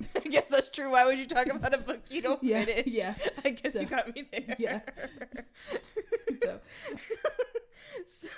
I 0.17 0.21
guess 0.29 0.49
that's 0.49 0.69
true. 0.71 0.91
Why 0.91 1.05
would 1.07 1.19
you 1.19 1.27
talk 1.27 1.47
about 1.47 1.75
a 1.75 1.85
book 1.85 2.01
you 2.11 2.23
don't 2.23 2.43
Yeah, 2.43 2.65
finish? 2.65 2.87
yeah. 2.87 3.15
I 3.45 3.51
guess 3.51 3.75
So- 3.75 3.81
you 3.81 3.87
got 3.87 4.15
me 4.15 4.29
there. 4.33 4.57
Yeah. 4.59 4.81
So 6.43 6.61
so, 8.07 8.29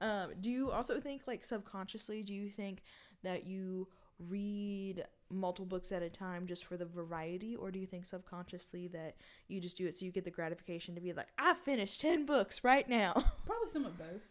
um, 0.00 0.30
do 0.40 0.50
you 0.50 0.70
also 0.70 1.00
think, 1.00 1.22
like 1.26 1.44
subconsciously, 1.44 2.22
do 2.22 2.34
you 2.34 2.50
think 2.50 2.82
that 3.22 3.46
you 3.46 3.88
read 4.18 5.04
multiple 5.30 5.64
books 5.66 5.90
at 5.92 6.02
a 6.02 6.10
time 6.10 6.46
just 6.46 6.64
for 6.66 6.76
the 6.76 6.84
variety, 6.84 7.56
or 7.56 7.70
do 7.70 7.78
you 7.78 7.86
think 7.86 8.04
subconsciously 8.04 8.88
that 8.88 9.16
you 9.48 9.60
just 9.60 9.76
do 9.78 9.86
it 9.86 9.94
so 9.94 10.04
you 10.04 10.12
get 10.12 10.24
the 10.24 10.30
gratification 10.30 10.94
to 10.96 11.00
be 11.00 11.12
like, 11.12 11.28
I 11.38 11.54
finished 11.54 12.00
ten 12.00 12.26
books 12.26 12.62
right 12.64 12.88
now? 12.88 13.12
probably 13.46 13.68
some 13.68 13.84
of 13.86 13.96
both, 13.96 14.26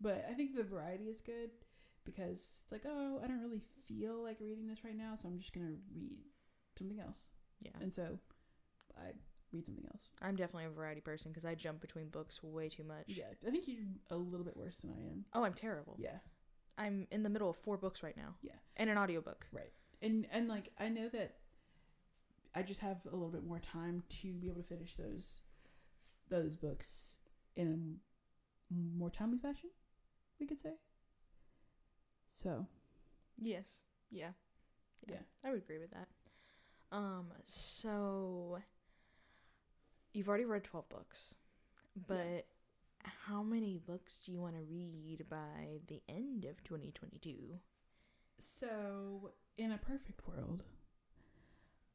but 0.00 0.24
I 0.28 0.32
think 0.34 0.54
the 0.54 0.64
variety 0.64 1.04
is 1.04 1.20
good 1.20 1.50
because 2.04 2.62
it's 2.62 2.72
like, 2.72 2.82
oh, 2.86 3.20
I 3.22 3.26
don't 3.26 3.40
really 3.40 3.62
feel 3.86 4.22
like 4.22 4.38
reading 4.40 4.66
this 4.68 4.84
right 4.84 4.96
now, 4.96 5.14
so 5.14 5.28
I'm 5.28 5.38
just 5.38 5.52
gonna 5.52 5.76
read 5.94 6.18
something 6.78 7.00
else, 7.00 7.28
Yeah, 7.60 7.72
and 7.80 7.92
so 7.92 8.18
I 8.96 9.12
read 9.52 9.66
something 9.66 9.84
else. 9.86 10.08
I'm 10.20 10.36
definitely 10.36 10.64
a 10.66 10.70
variety 10.70 11.00
person 11.00 11.30
because 11.30 11.44
I 11.44 11.54
jump 11.54 11.80
between 11.80 12.08
books 12.08 12.42
way 12.42 12.68
too 12.68 12.84
much. 12.84 13.04
Yeah, 13.06 13.26
I 13.46 13.50
think 13.50 13.68
you're 13.68 13.84
a 14.10 14.16
little 14.16 14.44
bit 14.44 14.56
worse 14.56 14.78
than 14.78 14.90
I 14.90 15.00
am. 15.10 15.24
Oh, 15.34 15.44
I'm 15.44 15.54
terrible. 15.54 15.96
Yeah, 15.98 16.18
I'm 16.78 17.06
in 17.10 17.22
the 17.22 17.28
middle 17.30 17.50
of 17.50 17.56
four 17.56 17.76
books 17.76 18.02
right 18.02 18.16
now. 18.16 18.34
Yeah. 18.42 18.52
And 18.76 18.88
an 18.90 18.98
audiobook. 18.98 19.46
right. 19.52 19.72
And 20.00 20.26
and 20.32 20.48
like 20.48 20.70
I 20.80 20.88
know 20.88 21.08
that 21.10 21.36
I 22.54 22.62
just 22.62 22.80
have 22.80 23.06
a 23.06 23.14
little 23.14 23.30
bit 23.30 23.44
more 23.44 23.60
time 23.60 24.02
to 24.20 24.32
be 24.34 24.48
able 24.48 24.62
to 24.62 24.68
finish 24.68 24.96
those 24.96 25.42
those 26.28 26.56
books 26.56 27.18
in 27.54 27.98
a 28.70 28.74
more 28.74 29.10
timely 29.10 29.38
fashion, 29.38 29.70
we 30.40 30.46
could 30.46 30.58
say. 30.58 30.72
So 32.32 32.66
Yes. 33.40 33.82
Yeah. 34.10 34.30
Yeah. 35.08 35.16
I 35.44 35.50
would 35.50 35.58
agree 35.62 35.78
with 35.78 35.90
that. 35.90 36.08
Um, 36.90 37.26
so 37.46 38.58
you've 40.12 40.28
already 40.28 40.44
read 40.44 40.64
12 40.64 40.88
books, 40.88 41.34
but 42.06 42.46
how 43.02 43.42
many 43.42 43.78
books 43.78 44.18
do 44.24 44.32
you 44.32 44.40
want 44.40 44.54
to 44.54 44.62
read 44.62 45.24
by 45.28 45.80
the 45.88 46.02
end 46.08 46.44
of 46.44 46.62
2022? 46.64 47.58
So, 48.38 49.32
in 49.56 49.72
a 49.72 49.78
perfect 49.78 50.26
world, 50.26 50.64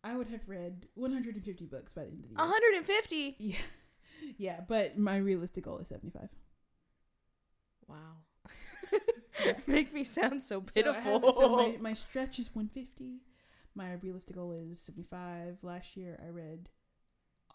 I 0.04 0.16
would 0.16 0.28
have 0.28 0.48
read 0.50 0.88
150 0.96 1.66
books 1.66 1.94
by 1.94 2.04
the 2.04 2.10
end 2.10 2.24
of 2.24 2.30
the 2.30 2.36
year. 2.36 2.50
150. 2.50 3.36
Yeah. 3.40 3.58
Yeah, 4.38 4.62
but 4.68 4.98
my 4.98 5.18
realistic 5.18 5.66
goal 5.66 5.78
is 5.78 5.88
75. 5.90 6.30
Wow. 7.88 7.98
Yeah. 9.44 9.54
Make 9.68 9.94
me 9.94 10.04
sound 10.04 10.44
so 10.44 10.64
So, 10.72 10.74
pitiful. 10.74 11.20
have, 11.22 11.36
so 11.36 11.50
my, 11.56 11.78
my 11.82 11.94
stretch 11.94 12.40
is 12.40 12.54
150. 12.54 13.22
My 13.76 13.94
realistic 13.94 14.36
goal 14.36 14.54
is 14.54 14.80
75. 14.80 15.64
Last 15.64 15.96
year 15.96 16.20
I 16.26 16.30
read 16.30 16.70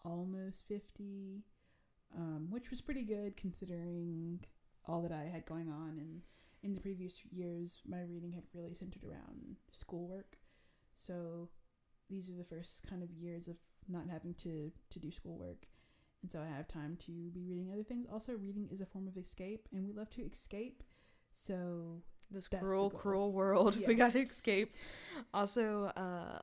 almost 0.05 0.65
50, 0.67 1.43
um, 2.17 2.47
which 2.49 2.69
was 2.69 2.81
pretty 2.81 3.03
good 3.03 3.35
considering 3.37 4.39
all 4.85 5.01
that 5.01 5.11
I 5.11 5.23
had 5.25 5.45
going 5.45 5.69
on. 5.69 5.97
And 5.99 6.21
in 6.61 6.73
the 6.73 6.81
previous 6.81 7.19
years, 7.31 7.81
my 7.87 8.01
reading 8.01 8.31
had 8.33 8.43
really 8.53 8.73
centered 8.73 9.03
around 9.03 9.57
schoolwork. 9.71 10.37
So 10.95 11.49
these 12.09 12.29
are 12.29 12.35
the 12.35 12.43
first 12.43 12.87
kind 12.89 13.03
of 13.03 13.11
years 13.11 13.47
of 13.47 13.57
not 13.89 14.03
having 14.09 14.33
to, 14.35 14.71
to 14.89 14.99
do 14.99 15.11
schoolwork. 15.11 15.67
And 16.21 16.31
so 16.31 16.39
I 16.39 16.55
have 16.55 16.67
time 16.67 16.95
to 17.05 17.11
be 17.31 17.43
reading 17.45 17.69
other 17.71 17.83
things. 17.83 18.05
Also, 18.11 18.33
reading 18.33 18.69
is 18.71 18.79
a 18.79 18.85
form 18.85 19.07
of 19.07 19.17
escape, 19.17 19.67
and 19.73 19.85
we 19.85 19.91
love 19.91 20.09
to 20.11 20.21
escape. 20.25 20.81
So 21.33 22.01
this 22.31 22.47
cruel, 22.47 22.89
cruel 22.89 23.31
world. 23.31 23.75
Yeah. 23.79 23.87
We 23.87 23.95
gotta 23.95 24.19
escape. 24.19 24.73
Also, 25.33 25.91
uh, 25.95 26.39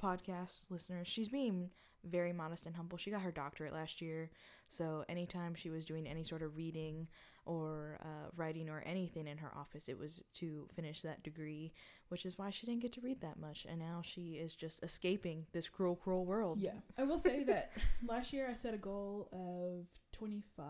podcast 0.00 0.62
listeners, 0.70 1.08
she's 1.08 1.28
being 1.28 1.70
very 2.04 2.32
modest 2.32 2.66
and 2.66 2.76
humble. 2.76 2.98
She 2.98 3.10
got 3.10 3.22
her 3.22 3.32
doctorate 3.32 3.72
last 3.72 4.00
year, 4.00 4.30
so 4.68 5.04
anytime 5.08 5.54
she 5.54 5.70
was 5.70 5.84
doing 5.84 6.06
any 6.06 6.22
sort 6.22 6.42
of 6.42 6.56
reading 6.56 7.08
or 7.46 7.98
uh, 8.02 8.28
writing 8.36 8.68
or 8.70 8.82
anything 8.86 9.26
in 9.26 9.38
her 9.38 9.50
office, 9.56 9.88
it 9.88 9.98
was 9.98 10.22
to 10.34 10.66
finish 10.74 11.02
that 11.02 11.22
degree, 11.22 11.72
which 12.08 12.24
is 12.24 12.38
why 12.38 12.50
she 12.50 12.66
didn't 12.66 12.80
get 12.82 12.92
to 12.92 13.00
read 13.00 13.20
that 13.20 13.38
much. 13.38 13.66
And 13.68 13.78
now 13.78 14.00
she 14.02 14.34
is 14.34 14.54
just 14.54 14.82
escaping 14.82 15.46
this 15.52 15.68
cruel, 15.68 15.96
cruel 15.96 16.24
world. 16.24 16.58
Yeah, 16.60 16.72
I 16.98 17.02
will 17.04 17.18
say 17.18 17.44
that 17.44 17.72
last 18.08 18.32
year 18.32 18.48
I 18.50 18.54
set 18.54 18.74
a 18.74 18.78
goal 18.78 19.28
of 19.32 19.86
25, 20.12 20.66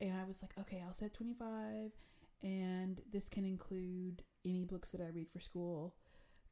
and 0.00 0.12
I 0.16 0.24
was 0.26 0.42
like, 0.42 0.52
okay, 0.60 0.82
I'll 0.84 0.94
set 0.94 1.14
25, 1.14 1.92
and 2.42 3.00
this 3.12 3.28
can 3.28 3.44
include 3.44 4.22
any 4.44 4.64
books 4.64 4.90
that 4.90 5.00
I 5.00 5.08
read 5.08 5.28
for 5.30 5.40
school 5.40 5.94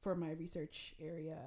for 0.01 0.15
my 0.15 0.31
research 0.33 0.95
area, 1.01 1.39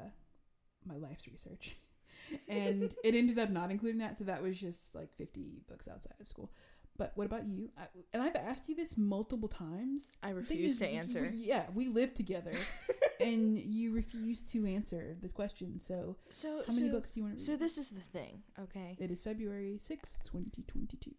my 0.86 0.98
life's 0.98 1.28
research. 1.28 1.76
and 2.48 2.96
it 3.04 3.16
ended 3.16 3.38
up 3.40 3.50
not 3.50 3.72
including 3.72 4.00
that, 4.00 4.18
so 4.18 4.24
that 4.24 4.42
was 4.42 4.60
just 4.60 4.96
like 4.96 5.14
50 5.18 5.64
books 5.68 5.88
outside 5.88 6.16
of 6.22 6.28
school. 6.28 6.52
But 6.98 7.12
what 7.16 7.26
about 7.26 7.46
you? 7.46 7.70
I, 7.78 7.88
and 8.14 8.24
I've 8.24 8.38
asked 8.38 8.70
you 8.70 8.76
this 8.76 8.98
multiple 8.98 9.50
times. 9.50 10.18
I 10.24 10.30
refuse 10.30 10.80
to 10.80 10.88
answer. 10.88 11.24
we- 11.24 11.38
yeah, 11.46 11.66
we 11.74 11.90
live 11.90 12.14
together, 12.14 12.54
and 13.20 13.58
you 13.58 13.92
refuse 13.92 14.42
to 14.54 14.66
answer 14.66 15.18
this 15.22 15.34
question. 15.34 15.78
So, 15.82 16.16
So, 16.30 16.64
how 16.66 16.74
many 16.74 16.88
so, 16.88 16.94
books 16.94 17.12
do 17.12 17.20
you 17.20 17.26
want 17.26 17.38
to 17.38 17.42
read? 17.42 17.46
so 17.46 17.58
this 17.58 17.78
is 17.78 17.90
the 17.90 18.00
thing, 18.00 18.44
okay? 18.58 18.96
It 18.98 19.12
is 19.12 19.22
February 19.24 19.78
sixth, 19.78 20.24
2022. 20.24 21.12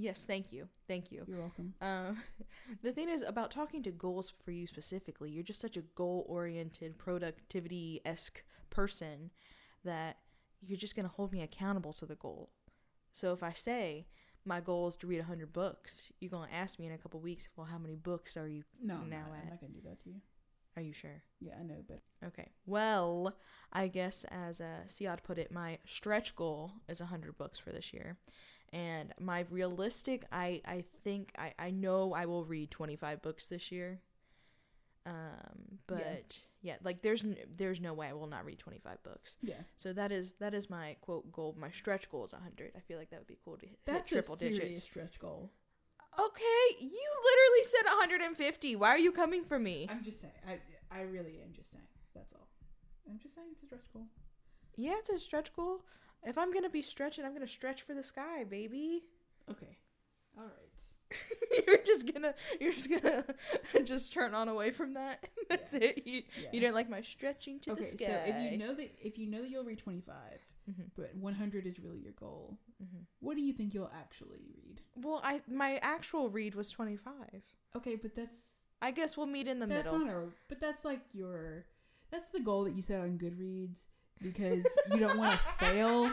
Yes, 0.00 0.24
thank 0.24 0.52
you, 0.52 0.68
thank 0.86 1.10
you. 1.10 1.24
You're 1.26 1.40
welcome. 1.40 1.74
Um, 1.80 2.22
the 2.82 2.92
thing 2.92 3.08
is 3.08 3.22
about 3.22 3.50
talking 3.50 3.82
to 3.82 3.90
goals 3.90 4.32
for 4.44 4.52
you 4.52 4.66
specifically. 4.68 5.30
You're 5.30 5.42
just 5.42 5.60
such 5.60 5.76
a 5.76 5.82
goal-oriented, 5.96 6.98
productivity-esque 6.98 8.44
person 8.70 9.30
that 9.84 10.18
you're 10.60 10.78
just 10.78 10.94
gonna 10.94 11.08
hold 11.08 11.32
me 11.32 11.42
accountable 11.42 11.92
to 11.94 12.06
the 12.06 12.14
goal. 12.14 12.50
So 13.10 13.32
if 13.32 13.42
I 13.42 13.52
say 13.52 14.06
my 14.44 14.60
goal 14.60 14.86
is 14.86 14.96
to 14.98 15.08
read 15.08 15.18
100 15.18 15.52
books, 15.52 16.12
you're 16.20 16.30
gonna 16.30 16.52
ask 16.52 16.78
me 16.78 16.86
in 16.86 16.92
a 16.92 16.98
couple 16.98 17.18
weeks, 17.18 17.48
well, 17.56 17.66
how 17.66 17.78
many 17.78 17.96
books 17.96 18.36
are 18.36 18.46
you? 18.46 18.62
No, 18.80 18.94
I'm 19.02 19.10
Now 19.10 19.16
not, 19.16 19.38
I'm 19.42 19.50
not 19.50 19.60
going 19.60 19.72
to 19.72 19.80
do 19.80 19.88
that 19.88 20.00
to 20.04 20.10
you. 20.10 20.20
Are 20.76 20.82
you 20.82 20.92
sure? 20.92 21.24
Yeah, 21.40 21.54
I 21.58 21.64
know, 21.64 21.82
but 21.88 22.02
Okay. 22.24 22.50
Well, 22.64 23.36
I 23.72 23.88
guess 23.88 24.24
as 24.30 24.60
uh, 24.60 24.84
Ciyadh 24.86 25.24
put 25.24 25.38
it, 25.38 25.50
my 25.50 25.78
stretch 25.84 26.36
goal 26.36 26.70
is 26.88 27.00
100 27.00 27.36
books 27.36 27.58
for 27.58 27.72
this 27.72 27.92
year. 27.92 28.16
And 28.72 29.12
my 29.18 29.46
realistic, 29.50 30.24
I, 30.30 30.60
I 30.66 30.84
think, 31.04 31.32
I, 31.38 31.54
I 31.58 31.70
know 31.70 32.12
I 32.12 32.26
will 32.26 32.44
read 32.44 32.70
25 32.70 33.22
books 33.22 33.46
this 33.46 33.72
year. 33.72 34.00
Um, 35.06 35.78
but 35.86 36.38
yeah. 36.60 36.76
like 36.84 37.00
there's 37.00 37.24
n- 37.24 37.36
there's 37.56 37.80
no 37.80 37.94
way 37.94 38.08
I 38.08 38.12
will 38.12 38.26
not 38.26 38.44
read 38.44 38.58
25 38.58 39.02
books. 39.02 39.36
yeah, 39.40 39.54
So 39.76 39.94
that 39.94 40.12
is 40.12 40.32
that 40.34 40.52
is 40.52 40.68
my 40.68 40.96
quote 41.00 41.32
goal. 41.32 41.56
My 41.58 41.70
stretch 41.70 42.10
goal 42.10 42.24
is 42.24 42.34
100. 42.34 42.72
I 42.76 42.80
feel 42.80 42.98
like 42.98 43.08
that 43.10 43.20
would 43.20 43.26
be 43.26 43.38
cool 43.42 43.56
to 43.56 43.66
hit 43.66 43.78
that's 43.86 44.10
triple 44.10 44.34
a 44.34 44.36
serious 44.36 44.58
digits. 44.60 44.82
stretch 44.84 45.18
goal. 45.18 45.50
Okay, 46.18 46.76
you 46.80 47.08
literally 47.24 47.64
said 47.64 47.84
150. 47.86 48.76
Why 48.76 48.88
are 48.88 48.98
you 48.98 49.12
coming 49.12 49.44
for 49.44 49.58
me? 49.58 49.86
I'm 49.88 50.02
just 50.02 50.20
saying. 50.20 50.34
I 50.46 50.58
I 50.94 51.02
really 51.02 51.40
am 51.42 51.54
just 51.54 51.72
saying. 51.72 51.86
That's 52.14 52.34
all. 52.34 52.48
I'm 53.08 53.18
just 53.18 53.34
saying 53.34 53.46
it's 53.52 53.62
a 53.62 53.66
stretch 53.66 53.90
goal. 53.94 54.04
Yeah, 54.76 54.96
it's 54.98 55.08
a 55.08 55.18
stretch 55.18 55.54
goal. 55.54 55.84
If 56.24 56.36
I'm 56.38 56.52
gonna 56.52 56.70
be 56.70 56.82
stretching, 56.82 57.24
I'm 57.24 57.32
gonna 57.32 57.46
stretch 57.48 57.82
for 57.82 57.94
the 57.94 58.02
sky, 58.02 58.44
baby. 58.44 59.04
Okay. 59.50 59.78
All 60.36 60.44
right. 60.44 60.52
you're 61.66 61.78
just 61.84 62.12
gonna, 62.12 62.34
you're 62.60 62.72
just 62.72 62.90
gonna, 62.90 63.24
just 63.84 64.12
turn 64.12 64.34
on 64.34 64.48
away 64.48 64.70
from 64.70 64.94
that. 64.94 65.26
That's 65.48 65.72
Yeah. 65.72 65.80
it. 65.82 66.02
You, 66.06 66.22
Yeah. 66.36 66.48
you 66.52 66.60
didn't 66.60 66.74
like 66.74 66.90
my 66.90 67.00
stretching 67.00 67.60
to 67.60 67.72
okay, 67.72 67.80
the 67.80 67.86
sky. 67.86 68.06
so 68.06 68.12
if 68.26 68.36
you 68.52 68.58
know 68.58 68.74
that 68.74 68.94
if 69.02 69.16
you 69.18 69.26
know 69.26 69.40
that 69.42 69.48
you'll 69.50 69.64
read 69.64 69.78
25, 69.78 70.14
hmm 70.66 70.82
but 70.94 71.14
100 71.14 71.66
is 71.66 71.80
really 71.80 72.00
your 72.00 72.12
goal, 72.12 72.58
hmm 72.78 73.02
what 73.20 73.36
do 73.36 73.42
you 73.42 73.52
think 73.52 73.72
you'll 73.74 73.90
actually 73.98 74.40
read? 74.54 74.80
Well, 74.96 75.20
I 75.24 75.40
my 75.50 75.76
actual 75.78 76.28
read 76.28 76.54
was 76.54 76.70
25. 76.70 77.12
Okay, 77.76 77.96
but 77.96 78.14
that's 78.14 78.60
I 78.82 78.90
guess 78.90 79.16
we'll 79.16 79.26
meet 79.26 79.48
in 79.48 79.58
the 79.60 79.66
that's 79.66 79.86
middle. 79.90 79.98
not 79.98 80.10
a 80.10 80.24
but 80.48 80.60
that's 80.60 80.84
like 80.84 81.00
your 81.12 81.64
that's 82.10 82.28
the 82.30 82.40
goal 82.40 82.64
that 82.64 82.74
you 82.74 82.82
set 82.82 83.00
on 83.00 83.18
Goodreads 83.18 83.86
because 84.22 84.66
you 84.92 84.98
don't 85.00 85.18
want 85.18 85.32
to 85.40 85.46
fail 85.64 86.10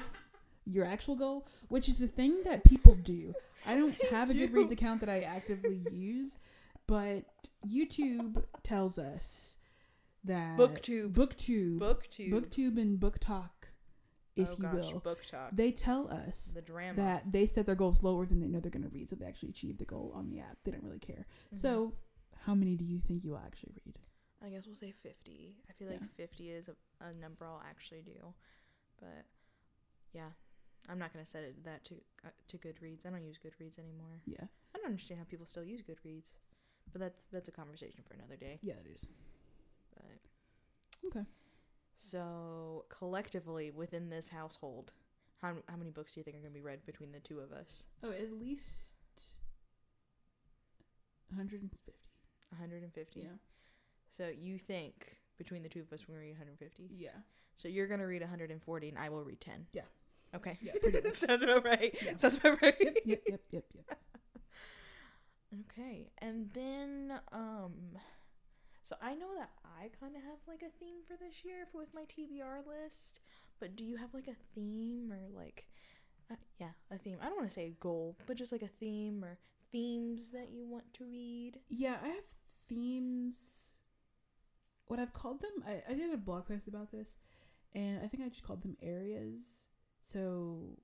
your 0.65 0.85
actual 0.85 1.15
goal, 1.15 1.45
which 1.69 1.87
is 1.87 1.99
the 1.99 2.07
thing 2.07 2.43
that 2.43 2.63
people 2.63 2.95
do. 2.95 3.33
I 3.65 3.75
don't 3.75 3.93
have 4.11 4.29
a. 4.29 4.33
Goodreads 4.33 4.71
account 4.71 4.99
that 5.01 5.09
I 5.09 5.19
actively 5.19 5.81
use, 5.91 6.37
but 6.87 7.23
YouTube 7.67 8.43
tells 8.63 8.97
us 8.97 9.55
that 10.23 10.57
Booktube. 10.57 11.13
BookTube, 11.13 11.79
Booktube. 11.79 12.31
BookTube, 12.31 12.77
and 12.81 12.99
BookTok, 12.99 13.49
if 14.35 14.49
oh 14.49 14.55
you 14.57 14.63
gosh, 14.63 14.91
will, 14.93 14.99
book 14.99 15.19
talk. 15.29 15.49
they 15.53 15.71
tell 15.71 16.07
us 16.09 16.51
the 16.55 16.61
drama. 16.61 16.95
that 16.95 17.31
they 17.31 17.45
set 17.45 17.65
their 17.67 17.75
goals 17.75 18.01
lower 18.03 18.25
than 18.25 18.39
they 18.39 18.47
know 18.47 18.59
they're 18.59 18.71
going 18.71 18.83
to 18.83 18.89
read, 18.89 19.09
so 19.09 19.15
they 19.15 19.25
actually 19.25 19.49
achieve 19.49 19.77
the 19.77 19.85
goal 19.85 20.11
on 20.15 20.29
the 20.29 20.39
app. 20.39 20.57
They 20.63 20.71
don't 20.71 20.83
really 20.83 20.99
care. 20.99 21.25
Mhm. 21.53 21.57
So, 21.59 21.93
how 22.45 22.55
many 22.55 22.75
do 22.75 22.85
you 22.85 22.99
think 22.99 23.23
you 23.23 23.31
will 23.31 23.41
actually 23.45 23.73
read? 23.85 23.95
I 24.43 24.49
guess 24.49 24.65
we'll 24.65 24.75
say 24.75 24.91
50. 24.91 25.55
I 25.69 25.73
feel 25.73 25.87
like 25.87 26.01
Yeah. 26.01 26.07
50 26.27 26.51
is 26.51 26.69
a, 26.69 26.75
a 27.05 27.13
number 27.13 27.45
I'll 27.45 27.63
actually 27.67 28.01
do. 28.01 28.33
But 28.99 29.25
yeah, 30.13 30.29
I'm 30.89 30.99
not 30.99 31.13
going 31.13 31.23
to 31.25 31.29
set 31.29 31.43
it 31.43 31.63
that 31.65 31.83
to 31.85 31.95
uh, 32.25 32.29
to 32.49 32.57
Goodreads. 32.57 33.05
I 33.05 33.09
don't 33.09 33.25
use 33.25 33.37
Goodreads 33.43 33.79
anymore. 33.79 34.21
Yeah, 34.25 34.45
I 34.73 34.77
don't 34.77 34.87
understand 34.87 35.19
how 35.19 35.25
people 35.25 35.45
still 35.45 35.63
use 35.63 35.81
Goodreads. 35.81 36.33
But 36.91 37.01
that's 37.01 37.25
that's 37.31 37.47
a 37.49 37.51
conversation 37.51 38.03
for 38.07 38.13
another 38.13 38.35
day. 38.35 38.59
yeah, 38.61 38.75
it 38.75 38.87
is. 38.93 39.09
But 39.93 40.19
Okay. 41.07 41.25
so 41.97 42.85
collectively 42.89 43.71
within 43.71 44.09
this 44.09 44.29
household, 44.29 44.91
how 45.41 45.55
how 45.67 45.75
many 45.75 45.89
books 45.91 46.13
do 46.13 46.19
you 46.19 46.23
think 46.23 46.37
are 46.37 46.41
going 46.41 46.53
to 46.53 46.59
be 46.59 46.61
read 46.61 46.85
between 46.85 47.11
the 47.11 47.19
two 47.19 47.39
of 47.39 47.51
us? 47.51 47.83
Oh, 48.03 48.11
at 48.11 48.31
least 48.31 48.97
150. 51.29 51.93
150. 52.49 53.19
Yeah. 53.19 53.25
So 54.09 54.29
you 54.29 54.57
think 54.57 55.17
between 55.37 55.63
the 55.63 55.69
two 55.69 55.81
of 55.81 55.91
us 55.91 56.07
we're 56.07 56.15
going 56.15 56.23
to 56.23 56.27
read 56.27 56.37
150? 56.39 56.89
Yeah. 56.95 57.09
So 57.53 57.67
you're 57.67 57.87
going 57.87 57.99
to 57.99 58.05
read 58.05 58.21
140 58.21 58.89
and 58.89 58.97
I 58.97 59.09
will 59.09 59.23
read 59.23 59.41
10. 59.41 59.67
Yeah. 59.73 59.81
Okay. 60.35 60.57
Yeah. 60.61 60.71
Sounds 61.11 61.43
about 61.43 61.63
right. 61.65 61.95
Yeah. 62.03 62.15
Sounds 62.17 62.37
about 62.37 62.61
right. 62.61 62.75
Yep, 62.79 62.97
yep, 63.05 63.21
yep, 63.27 63.41
yep, 63.51 63.63
yep. 63.73 63.99
Okay. 65.71 66.09
And 66.17 66.49
then 66.53 67.17
um 67.31 67.71
so 68.83 68.97
I 69.01 69.15
know 69.15 69.29
that 69.37 69.51
I 69.63 69.89
kind 69.99 70.15
of 70.15 70.21
have 70.23 70.39
like 70.47 70.61
a 70.61 70.77
theme 70.79 70.97
for 71.07 71.15
this 71.17 71.45
year 71.45 71.65
for, 71.71 71.77
with 71.77 71.93
my 71.93 72.03
TBR 72.03 72.67
list, 72.67 73.21
but 73.59 73.75
do 73.75 73.85
you 73.85 73.95
have 73.95 74.13
like 74.13 74.27
a 74.27 74.35
theme 74.53 75.11
or 75.11 75.21
like 75.33 75.65
uh, 76.31 76.35
yeah, 76.59 76.71
a 76.91 76.97
theme. 76.97 77.17
I 77.21 77.25
don't 77.25 77.37
want 77.37 77.47
to 77.49 77.53
say 77.53 77.67
a 77.67 77.81
goal, 77.81 78.15
but 78.25 78.37
just 78.37 78.51
like 78.51 78.63
a 78.63 78.67
theme 78.67 79.23
or 79.23 79.37
themes 79.71 80.29
that 80.29 80.49
you 80.51 80.67
want 80.67 80.91
to 80.95 81.05
read. 81.05 81.59
Yeah, 81.69 81.97
I 82.03 82.07
have 82.07 82.23
themes. 82.67 83.73
What 84.87 84.99
I've 84.99 85.13
called 85.13 85.41
them, 85.41 85.63
I, 85.67 85.81
I 85.89 85.95
did 85.95 86.13
a 86.13 86.17
blog 86.17 86.47
post 86.47 86.67
about 86.67 86.91
this, 86.91 87.17
and 87.73 87.99
I 88.03 88.07
think 88.07 88.23
I 88.23 88.29
just 88.29 88.43
called 88.43 88.63
them 88.63 88.77
areas. 88.81 89.67
So, 90.03 90.77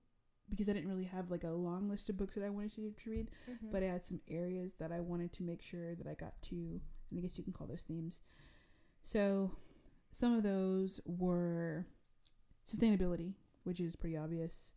because 0.50 0.68
I 0.68 0.74
didn't 0.74 0.90
really 0.90 1.06
have 1.06 1.30
like 1.30 1.44
a 1.44 1.52
long 1.52 1.88
list 1.88 2.10
of 2.10 2.18
books 2.18 2.36
that 2.36 2.44
I 2.44 2.50
wanted 2.50 2.76
to, 2.76 2.94
to 3.04 3.10
read, 3.10 3.30
but 3.72 3.84
I 3.84 3.88
had 3.88 4.04
some 4.04 4.22
areas 4.30 4.78
that 4.78 4.92
I 4.92 5.00
wanted 5.00 5.32
to 5.34 5.44
make 5.44 5.62
sure 5.62 5.96
that 5.96 6.08
I 6.08 6.16
got 6.16 6.42
to, 6.44 6.56
and 6.56 7.20
I 7.20 7.22
guess 7.22 7.38
you 7.38 7.44
can 7.44 7.54
call 7.54 7.68
those 7.68 7.84
themes. 7.84 8.22
So, 9.04 9.52
some 10.12 10.36
of 10.36 10.44
those 10.44 11.00
were 11.06 11.86
sustainability, 12.68 13.34
which 13.64 13.80
is 13.80 13.96
pretty 13.96 14.18
obvious. 14.18 14.74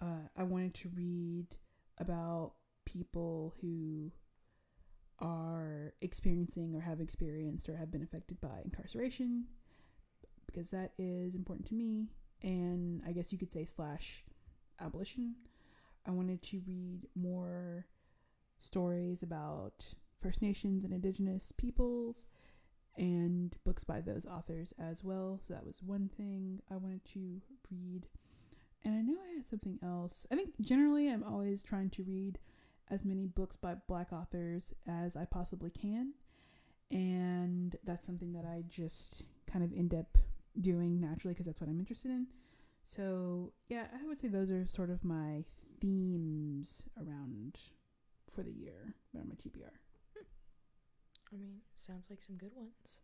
Uh, 0.00 0.28
I 0.36 0.42
wanted 0.42 0.74
to 0.74 0.90
read 0.94 1.46
about 1.98 2.52
people 2.84 3.54
who 3.60 4.12
are 5.18 5.94
experiencing 6.00 6.74
or 6.74 6.80
have 6.80 7.00
experienced 7.00 7.68
or 7.68 7.76
have 7.76 7.90
been 7.90 8.02
affected 8.02 8.40
by 8.40 8.60
incarceration 8.64 9.44
because 10.46 10.70
that 10.70 10.92
is 10.98 11.34
important 11.34 11.66
to 11.66 11.74
me. 11.74 12.08
And 12.42 13.02
i 13.06 13.12
guess 13.12 13.32
you 13.32 13.38
could 13.38 13.52
say 13.52 13.64
slash 13.64 14.24
abolition. 14.80 15.34
I 16.06 16.10
wanted 16.10 16.42
to 16.44 16.60
read 16.66 17.08
more 17.14 17.86
stories 18.60 19.22
about 19.22 19.86
first 20.20 20.42
nations 20.42 20.84
and 20.84 20.92
indigenous 20.92 21.52
peoples 21.52 22.26
and 22.96 23.54
books 23.64 23.84
by 23.84 24.00
those 24.00 24.24
authors 24.24 24.72
as 24.78 25.04
well. 25.04 25.40
So 25.42 25.54
that 25.54 25.66
was 25.66 25.82
one 25.82 26.08
thing 26.16 26.60
i 26.70 26.76
wanted 26.76 27.04
to 27.06 27.40
read. 27.70 28.06
And 28.84 28.94
i 28.94 29.00
know 29.00 29.18
i 29.30 29.36
had 29.36 29.46
something 29.46 29.78
else. 29.82 30.26
I 30.30 30.36
think 30.36 30.50
generally 30.60 31.08
i'm 31.10 31.24
always 31.24 31.62
trying 31.62 31.90
to 31.90 32.02
read 32.02 32.38
as 32.90 33.04
many 33.04 33.26
books 33.26 33.56
by 33.56 33.74
black 33.88 34.12
authors 34.12 34.72
as 34.86 35.16
I 35.16 35.24
possibly 35.24 35.70
can. 35.70 36.12
And 36.90 37.76
that's 37.84 38.06
something 38.06 38.32
that 38.32 38.44
I 38.44 38.62
just 38.68 39.24
kind 39.50 39.64
of 39.64 39.72
end 39.72 39.94
up 39.94 40.18
doing 40.60 41.00
naturally 41.00 41.34
because 41.34 41.46
that's 41.46 41.60
what 41.60 41.68
I'm 41.68 41.80
interested 41.80 42.10
in. 42.10 42.26
So, 42.82 43.52
yeah, 43.68 43.86
I 43.92 44.06
would 44.06 44.18
say 44.18 44.28
those 44.28 44.50
are 44.50 44.66
sort 44.66 44.90
of 44.90 45.02
my 45.02 45.42
themes 45.80 46.84
around 46.96 47.58
for 48.30 48.44
the 48.44 48.52
year 48.52 48.94
around 49.14 49.28
my 49.28 49.34
TBR. 49.34 49.72
I 51.32 51.36
mean, 51.36 51.56
sounds 51.78 52.08
like 52.08 52.22
some 52.22 52.36
good 52.36 52.54
ones. 52.54 53.00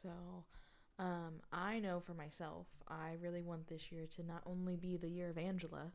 So, 0.00 0.10
um, 1.00 1.40
I 1.52 1.80
know 1.80 1.98
for 1.98 2.14
myself, 2.14 2.66
I 2.86 3.16
really 3.20 3.42
want 3.42 3.66
this 3.66 3.90
year 3.90 4.06
to 4.06 4.22
not 4.22 4.42
only 4.46 4.76
be 4.76 4.96
the 4.96 5.08
year 5.08 5.30
of 5.30 5.38
Angela, 5.38 5.92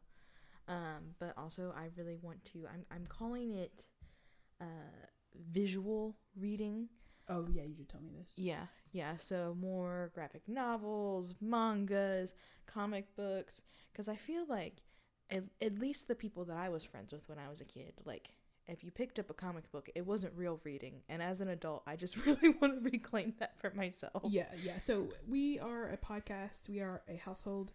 um, 0.68 1.16
but 1.20 1.34
also 1.38 1.74
I 1.76 1.90
really 1.98 2.18
want 2.22 2.44
to. 2.46 2.66
I'm 2.72 2.86
I'm 2.92 3.06
calling 3.08 3.54
it 3.56 3.86
uh, 4.62 4.66
visual 5.52 6.18
reading. 6.40 6.90
Oh, 7.28 7.48
yeah, 7.52 7.64
you 7.64 7.76
should 7.76 7.90
tell 7.90 8.02
me 8.02 8.12
this. 8.20 8.34
Yeah, 8.36 8.66
yeah. 8.92 9.18
So 9.18 9.56
more 9.60 10.12
graphic 10.14 10.44
novels, 10.48 11.34
mangas, 11.42 12.36
comic 12.68 13.16
books, 13.16 13.62
because 13.92 14.08
I 14.08 14.16
feel 14.16 14.46
like 14.48 14.84
at, 15.32 15.44
at 15.60 15.80
least 15.80 16.08
the 16.08 16.14
people 16.14 16.46
that 16.46 16.58
I 16.58 16.70
was 16.70 16.86
friends 16.86 17.12
with 17.12 17.28
when 17.28 17.40
I 17.40 17.50
was 17.50 17.62
a 17.62 17.66
kid, 17.66 17.94
like 18.06 18.30
if 18.68 18.84
you 18.84 18.92
picked 18.92 19.20
up 19.20 19.30
a 19.30 19.34
comic 19.34 19.72
book, 19.72 19.90
it 19.96 20.06
wasn't 20.06 20.34
real 20.36 20.60
reading. 20.64 21.02
And 21.10 21.22
as 21.22 21.42
an 21.42 21.50
adult, 21.50 21.84
I 21.88 21.96
just 21.96 22.18
really 22.26 22.50
want 22.50 22.80
to 22.84 22.90
reclaim 22.90 23.34
that 23.40 23.60
for 23.60 23.72
myself. 23.76 24.24
Yeah, 24.30 24.50
yeah. 24.64 24.78
So 24.78 25.08
we 25.28 25.60
are 25.60 25.90
a 25.90 25.98
podcast. 25.98 26.70
We 26.70 26.80
are 26.80 27.02
a 27.08 27.18
household 27.18 27.74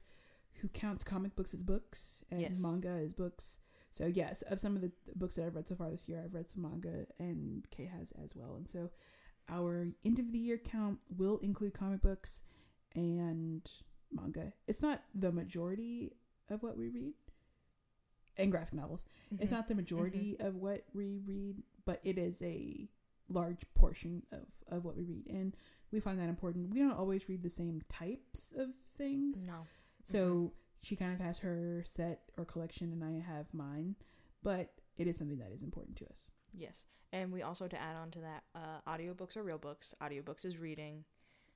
who 0.57 0.69
counts 0.69 1.05
comic 1.05 1.35
books 1.37 1.55
as 1.55 1.63
books 1.63 2.25
and 2.31 2.41
Yes. 2.43 2.61
manga 2.61 2.89
as 2.89 3.15
books. 3.15 3.59
So 3.91 4.07
yes, 4.07 4.43
of 4.43 4.61
some 4.61 4.77
of 4.77 4.83
the 4.83 4.93
books 5.17 5.35
that 5.37 5.47
I've 5.47 5.57
read 5.57 5.67
so 5.69 5.75
far 5.75 5.91
this 5.91 6.09
year, 6.09 6.23
I've 6.25 6.35
read 6.35 6.47
some 6.47 6.63
manga, 6.63 7.07
and 7.19 7.69
Kate 7.71 7.89
has 7.89 8.13
as 8.23 8.37
well. 8.37 8.55
And 8.57 8.69
so 8.69 8.91
our 9.49 9.89
end 10.05 10.19
of 10.19 10.31
the 10.33 10.39
year 10.39 10.59
count 10.59 11.01
will 11.17 11.39
include 11.39 11.75
comic 11.75 12.01
books 12.03 12.43
and 12.95 13.69
manga. 14.13 14.53
It's 14.69 14.83
not 14.83 15.03
the 15.15 15.33
majority 15.33 16.13
of 16.49 16.63
what 16.63 16.77
we 16.77 16.89
read, 16.89 17.15
and 18.37 18.51
graphic 18.51 18.75
novels. 18.75 19.05
It's 19.33 19.47
Mhm. 19.51 19.57
not 19.57 19.69
the 19.69 19.75
majority 19.75 20.39
of 20.39 20.57
what 20.57 20.85
we 20.93 21.19
read, 21.19 21.63
but 21.85 22.01
it 22.05 22.17
is 22.19 22.43
a 22.43 22.89
large 23.29 23.63
portion 23.75 24.25
of, 24.31 24.47
of 24.69 24.85
what 24.85 24.97
we 24.97 25.05
read. 25.05 25.27
And 25.27 25.57
we 25.91 26.01
find 26.01 26.19
that 26.21 26.29
important. 26.29 26.71
We 26.71 26.79
don't 26.79 26.93
always 26.93 27.29
read 27.29 27.43
the 27.43 27.51
same 27.51 27.83
types 27.89 28.53
of 28.53 28.75
things. 28.97 29.45
No. 29.45 29.67
So 30.05 30.53
she 30.83 30.97
kind 30.97 31.13
of 31.13 31.21
has 31.21 31.39
her 31.39 31.83
set 31.87 32.23
or 32.37 32.45
collection, 32.45 32.93
and 32.93 33.05
I 33.05 33.21
have 33.27 33.53
mine. 33.53 33.97
But 34.43 34.73
it 34.97 35.07
is 35.07 35.19
something 35.19 35.39
that 35.39 35.53
is 35.53 35.63
important 35.63 35.97
to 35.99 36.07
us. 36.07 36.31
Yes. 36.53 36.87
And 37.13 37.33
we 37.33 37.43
also, 37.43 37.67
to 37.69 37.81
add 37.81 37.97
on 37.97 38.11
to 38.13 38.21
that, 38.21 38.45
uh, 38.55 38.81
audiobooks 38.91 39.37
are 39.37 39.43
real 39.43 39.59
books. 39.59 39.95
Audiobooks 40.01 40.45
is 40.45 40.57
reading. 40.59 41.05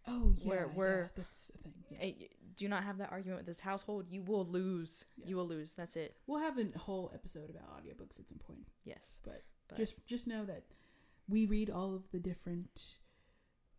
Oh, 0.07 0.35
yeah. 0.37 0.49
Where- 0.49 0.67
yeah, 0.67 0.73
where- 0.75 1.13
that's 1.17 1.47
the 1.49 1.59
thing. 1.59 1.85
Yeah. 1.91 2.27
Do 2.57 2.69
not 2.69 2.85
have 2.85 2.99
that 2.99 3.11
argument 3.11 3.39
with 3.39 3.47
this 3.47 3.61
household. 3.61 4.07
You 4.11 4.23
will 4.23 4.45
lose. 4.45 5.05
Yeah. 5.17 5.29
You 5.29 5.37
will 5.37 5.47
lose. 5.49 5.73
That's 5.75 5.97
it. 5.97 6.17
We'll 6.27 6.41
have 6.41 6.59
a 6.59 6.77
whole 6.79 7.11
episode 7.15 7.49
about 7.51 7.69
audiobooks 7.83 8.21
at 8.21 8.29
some 8.29 8.39
point. 8.39 8.67
Yes. 8.85 9.21
But, 9.25 9.43
But 9.69 9.77
just 9.79 10.05
just 10.07 10.27
know 10.27 10.45
that 10.45 10.65
we 11.27 11.47
read 11.47 11.71
all 11.71 11.95
of 11.95 12.11
the 12.11 12.21
different 12.21 12.99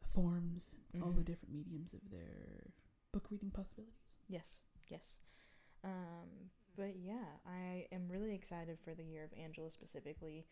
forms, 0.01 0.77
all 1.01 1.11
the 1.11 1.21
Mhm. 1.21 1.25
different 1.25 1.53
mediums 1.53 1.93
of 1.93 2.09
their 2.09 2.73
book 3.15 3.31
reading 3.31 3.49
possibilities. 3.49 4.17
Yes, 4.27 4.59
yes. 4.89 5.19
Um, 5.85 6.51
but 6.75 6.95
yeah, 7.01 7.39
I 7.47 7.85
am 7.93 8.09
really 8.09 8.35
excited 8.35 8.77
for 8.83 8.93
the 8.93 9.05
year 9.05 9.23
of 9.23 9.29
Angela 9.41 9.71
specifically, 9.71 10.45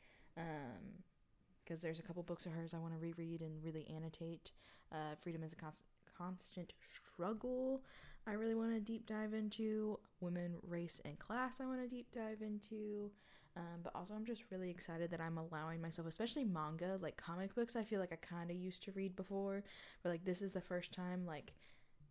because 1.66 1.82
there's 1.82 2.00
a 2.00 2.04
couple 2.04 2.24
books 2.24 2.46
of 2.46 2.54
hers 2.54 2.74
I 2.74 2.78
want 2.78 2.94
to 2.94 3.00
reread 3.00 3.42
and 3.42 3.62
really 3.62 3.86
annotate. 3.94 4.52
Uh, 4.94 5.16
Freedom 5.22 5.44
is 5.44 5.52
a 5.52 5.58
const- 5.58 5.84
constant 6.18 6.72
struggle. 6.90 7.84
I 8.26 8.32
really 8.32 8.56
want 8.56 8.72
to 8.72 8.80
deep 8.80 9.08
dive 9.08 9.34
into 9.34 10.00
women, 10.22 10.56
race, 10.66 11.02
and 11.04 11.20
class. 11.20 11.60
I 11.60 11.66
want 11.66 11.82
to 11.82 11.88
deep 11.90 12.14
dive 12.14 12.42
into. 12.42 13.12
Um, 13.58 13.82
but 13.84 13.92
also, 13.94 14.14
I'm 14.14 14.26
just 14.26 14.44
really 14.52 14.70
excited 14.70 15.12
that 15.12 15.20
I'm 15.20 15.38
allowing 15.38 15.82
myself, 15.82 16.08
especially 16.08 16.46
manga, 16.46 16.98
like 17.02 17.18
comic 17.18 17.54
books. 17.54 17.76
I 17.76 17.84
feel 17.84 18.00
like 18.00 18.14
I 18.14 18.16
kind 18.16 18.50
of 18.50 18.56
used 18.56 18.84
to 18.84 18.94
read 18.94 19.18
before, 19.18 19.64
but 20.02 20.12
like 20.12 20.24
this 20.24 20.42
is 20.42 20.54
the 20.54 20.62
first 20.62 20.94
time 20.94 21.26
like 21.26 21.54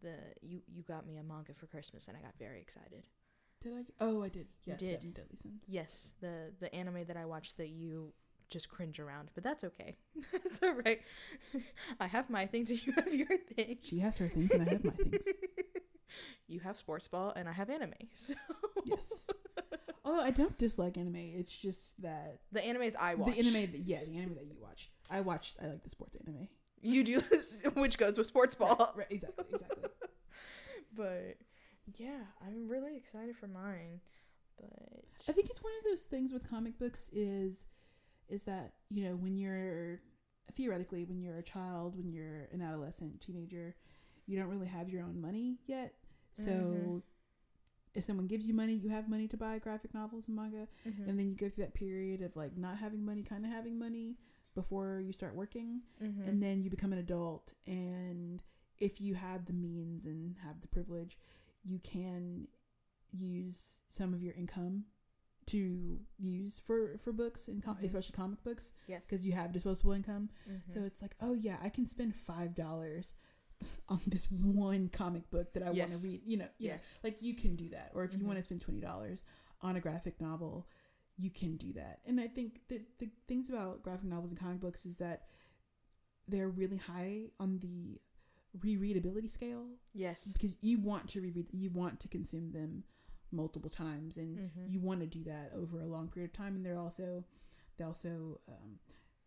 the 0.03 0.15
you 0.43 0.61
you 0.67 0.83
got 0.83 1.07
me 1.07 1.17
a 1.17 1.23
manga 1.23 1.55
for 1.55 1.67
Christmas 1.67 2.09
and 2.09 2.17
I 2.17 2.21
got 2.21 2.35
very 2.39 2.61
excited. 2.61 3.05
Did 3.61 3.73
I? 3.75 3.83
Oh, 4.01 4.23
I 4.23 4.29
did. 4.29 4.49
You 4.65 4.73
Yes, 4.73 4.79
did. 4.81 4.91
Seven 4.91 5.11
Deadly 5.13 5.37
Sins. 5.37 5.63
Yes, 5.69 6.15
the 6.21 6.53
the 6.61 6.75
anime 6.75 7.05
that 7.07 7.17
I 7.17 7.25
watched 7.25 7.57
that 7.59 7.69
you 7.71 8.13
just 8.51 8.69
cringe 8.69 8.99
around, 9.01 9.31
but 9.35 9.43
that's 9.45 9.65
okay. 9.65 9.97
that's 10.33 10.61
all 10.63 10.75
right. 10.85 11.01
I 12.01 12.07
have 12.07 12.29
my 12.29 12.47
things 12.47 12.71
and 12.71 12.81
you 12.87 12.93
have 12.95 13.15
your 13.15 13.39
things. 13.57 13.79
She 13.87 14.01
has 14.01 14.17
her 14.19 14.29
things, 14.29 14.51
and 14.53 14.69
I 14.69 14.73
have 14.73 14.85
my 14.85 14.91
things. 14.93 15.25
you 16.49 16.61
have 16.61 16.77
sports 16.77 17.09
ball 17.09 17.33
and 17.35 17.49
I 17.49 17.53
have 17.53 17.71
anime. 17.71 17.95
So 18.15 18.35
yes. 18.85 19.27
Although 20.05 20.21
I 20.21 20.31
don't 20.33 20.59
dislike 20.59 20.97
anime, 20.99 21.15
it's 21.17 21.57
just 21.57 22.01
that 22.03 22.41
the 22.51 22.61
animes 22.61 22.97
I 22.99 23.15
watch. 23.15 23.33
the 23.35 23.39
anime, 23.39 23.71
that, 23.73 23.81
yeah, 23.87 24.01
the 24.05 24.17
anime 24.19 24.35
that 24.35 24.45
you 24.47 24.57
watch. 24.61 24.91
I 25.09 25.21
watched. 25.21 25.59
I 25.63 25.69
like 25.69 25.85
the 25.85 25.91
sports 25.91 26.17
anime. 26.17 26.49
You 26.83 27.03
do 27.05 27.21
this, 27.21 27.65
which 27.75 27.97
goes 27.99 28.19
with 28.19 28.27
sports 28.27 28.55
ball. 28.55 28.93
Right, 28.95 29.07
exactly, 29.11 29.45
exactly. 29.51 29.85
But 30.95 31.37
yeah, 31.97 32.21
I'm 32.47 32.69
really 32.69 32.97
excited 32.97 33.37
for 33.37 33.47
mine. 33.47 34.01
But 34.61 35.05
I 35.29 35.33
think 35.33 35.49
it's 35.49 35.63
one 35.63 35.73
of 35.79 35.85
those 35.91 36.03
things 36.05 36.33
with 36.33 36.49
comic 36.49 36.79
books 36.79 37.09
is 37.13 37.67
is 38.29 38.45
that 38.45 38.75
you 38.91 39.05
know 39.09 39.17
when 39.17 39.37
you're 39.37 40.01
theoretically 40.53 41.05
when 41.05 41.21
you're 41.21 41.39
a 41.39 41.43
child, 41.43 41.97
when 41.97 42.11
you're 42.11 42.49
an 42.53 42.61
adolescent, 42.61 43.21
teenager, 43.21 43.75
you 44.27 44.39
don't 44.39 44.49
really 44.51 44.67
have 44.67 44.89
your 44.91 45.03
own 45.03 45.21
money 45.21 45.59
yet. 45.67 45.95
So 46.35 46.45
Mhm. 46.53 47.03
if 47.95 48.05
someone 48.05 48.27
gives 48.27 48.47
you 48.47 48.55
money, 48.55 48.75
you 48.75 48.91
have 48.91 49.09
money 49.09 49.29
to 49.29 49.37
buy 49.37 49.59
graphic 49.59 49.95
novels 49.95 50.27
and 50.29 50.37
manga, 50.37 50.69
Mhm. 50.87 51.09
and 51.09 51.19
then 51.19 51.29
you 51.31 51.37
go 51.37 51.49
through 51.49 51.65
that 51.65 51.75
period 51.75 52.21
of 52.23 52.37
like 52.37 52.57
not 52.57 52.79
having 52.79 53.05
money, 53.05 53.23
kind 53.23 53.45
of 53.47 53.51
having 53.51 53.79
money 53.79 54.19
before 54.55 55.01
you 55.01 55.13
start 55.13 55.35
working, 55.35 55.83
Mhm. 56.01 56.27
and 56.29 56.43
then 56.43 56.63
you 56.63 56.71
become 56.71 56.93
an 56.93 56.99
adult 56.99 57.55
and 57.67 58.43
if 58.79 59.01
you 59.01 59.15
have 59.15 59.47
the 59.47 59.53
means 59.53 60.05
and 60.07 60.37
have 60.39 60.61
the 60.61 60.69
privilege 60.69 61.17
you 61.65 61.79
can 61.79 62.49
use 63.13 63.81
some 63.89 64.13
of 64.15 64.23
your 64.23 64.35
income 64.35 64.85
to 65.47 66.01
use 66.19 66.59
for 66.59 66.97
for 66.99 67.13
books 67.13 67.49
and 67.49 67.63
com- 67.63 67.77
Mhm. 67.77 67.85
especially 67.85 68.13
comic 68.17 68.43
books 68.43 68.73
yes. 68.87 69.05
because 69.05 69.25
you 69.27 69.33
have 69.33 69.53
disposable 69.53 69.93
income 69.93 70.31
Mhm. 70.49 70.63
so 70.73 70.85
it's 70.85 71.03
like 71.03 71.17
oh 71.21 71.35
yeah 71.35 71.59
i 71.61 71.69
can 71.69 71.87
spend 71.87 72.15
five 72.15 72.55
dollars 72.55 73.15
on 73.89 74.01
this 74.07 74.31
one 74.31 74.89
comic 74.89 75.29
book 75.31 75.53
that 75.53 75.63
i 75.63 75.71
want 75.71 75.93
to 75.93 75.99
read 75.99 76.23
you 76.25 76.37
know 76.37 76.49
you 76.59 76.69
know, 76.69 76.75
yes. 76.75 76.99
like 77.03 77.21
you 77.23 77.35
can 77.35 77.55
do 77.57 77.69
that 77.69 77.91
or 77.95 78.05
if 78.05 78.13
you 78.13 78.21
Mhm. 78.21 78.27
want 78.27 78.37
to 78.39 78.43
spend 78.43 78.61
$20 78.61 79.23
on 79.61 79.77
a 79.77 79.81
graphic 79.81 80.21
novel 80.21 80.67
you 81.19 81.31
can 81.31 81.57
do 81.57 81.73
that 81.73 82.01
and 82.07 82.21
i 82.21 82.27
think 82.27 82.61
that 82.69 82.83
the 82.99 83.09
things 83.29 83.49
about 83.49 83.83
graphic 83.83 84.05
novels 84.09 84.31
and 84.31 84.41
comic 84.41 84.61
books 84.61 84.87
is 84.87 84.99
that 84.99 85.23
they're 86.29 86.49
really 86.49 86.77
high 86.79 87.23
on 87.41 87.59
the 87.61 88.01
rereadability 88.59 89.31
scale 89.31 89.67
Yes. 89.95 90.27
because 90.33 90.57
you 90.61 90.79
want 90.79 91.09
to 91.11 91.21
reread 91.21 91.49
you 91.53 91.71
want 91.71 92.01
to 92.01 92.09
consume 92.09 92.53
them 92.53 92.85
multiple 93.31 93.71
times 93.71 94.17
and 94.19 94.39
Mhm. 94.39 94.71
you 94.71 94.81
want 94.81 95.01
to 95.01 95.07
do 95.07 95.25
that 95.25 95.53
over 95.55 95.81
a 95.81 95.87
long 95.87 96.09
period 96.09 96.31
of 96.31 96.37
time 96.37 96.55
and 96.57 96.65
they're 96.65 96.79
also 96.79 97.25
they 97.79 97.85
also 97.85 98.41
um, 98.49 98.79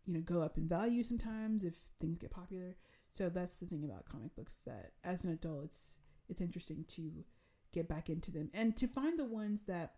you 0.04 0.14
know 0.14 0.20
go 0.20 0.40
up 0.42 0.56
in 0.56 0.68
value 0.68 1.02
sometimes 1.02 1.64
if 1.64 1.74
things 2.00 2.16
get 2.18 2.30
popular 2.30 2.76
so 3.10 3.28
that's 3.28 3.58
the 3.58 3.66
thing 3.66 3.84
about 3.84 4.04
comic 4.04 4.34
books 4.36 4.62
that 4.64 4.92
as 5.02 5.24
an 5.24 5.32
adult 5.32 5.64
it's 5.64 5.98
it's 6.28 6.40
interesting 6.40 6.84
to 6.84 7.24
get 7.72 7.88
back 7.88 8.08
into 8.08 8.30
them 8.30 8.48
and 8.54 8.76
to 8.76 8.86
find 8.86 9.18
the 9.18 9.24
ones 9.24 9.66
that 9.66 9.94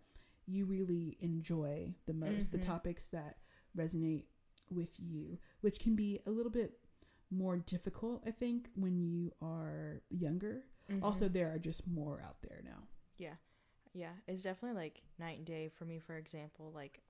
you 0.48 0.64
really 0.66 1.16
enjoy 1.20 1.94
the 2.06 2.14
most 2.14 2.48
Mhm. 2.48 2.52
the 2.52 2.58
topics 2.66 3.08
that 3.10 3.36
resonate 3.76 4.24
with 4.70 4.98
you 4.98 5.38
which 5.60 5.78
can 5.78 5.94
be 5.94 6.20
a 6.26 6.30
little 6.30 6.50
bit 6.52 6.78
more 7.30 7.56
difficult 7.58 8.22
i 8.26 8.30
think 8.30 8.70
when 8.74 8.96
you 8.98 9.30
are 9.42 10.02
younger 10.10 10.64
Mhm. 10.88 11.02
also 11.02 11.28
there 11.28 11.52
are 11.52 11.58
just 11.58 11.86
more 11.86 12.20
out 12.22 12.40
there 12.42 12.60
now 12.64 12.86
Yeah. 13.18 13.36
Yeah, 13.94 14.12
it's 14.26 14.42
definitely 14.42 14.80
like 14.80 15.02
night 15.18 15.38
and 15.38 15.46
day 15.46 15.68
for 15.68 15.84
me. 15.84 15.98
For 15.98 16.16
example, 16.16 16.70
like 16.74 17.02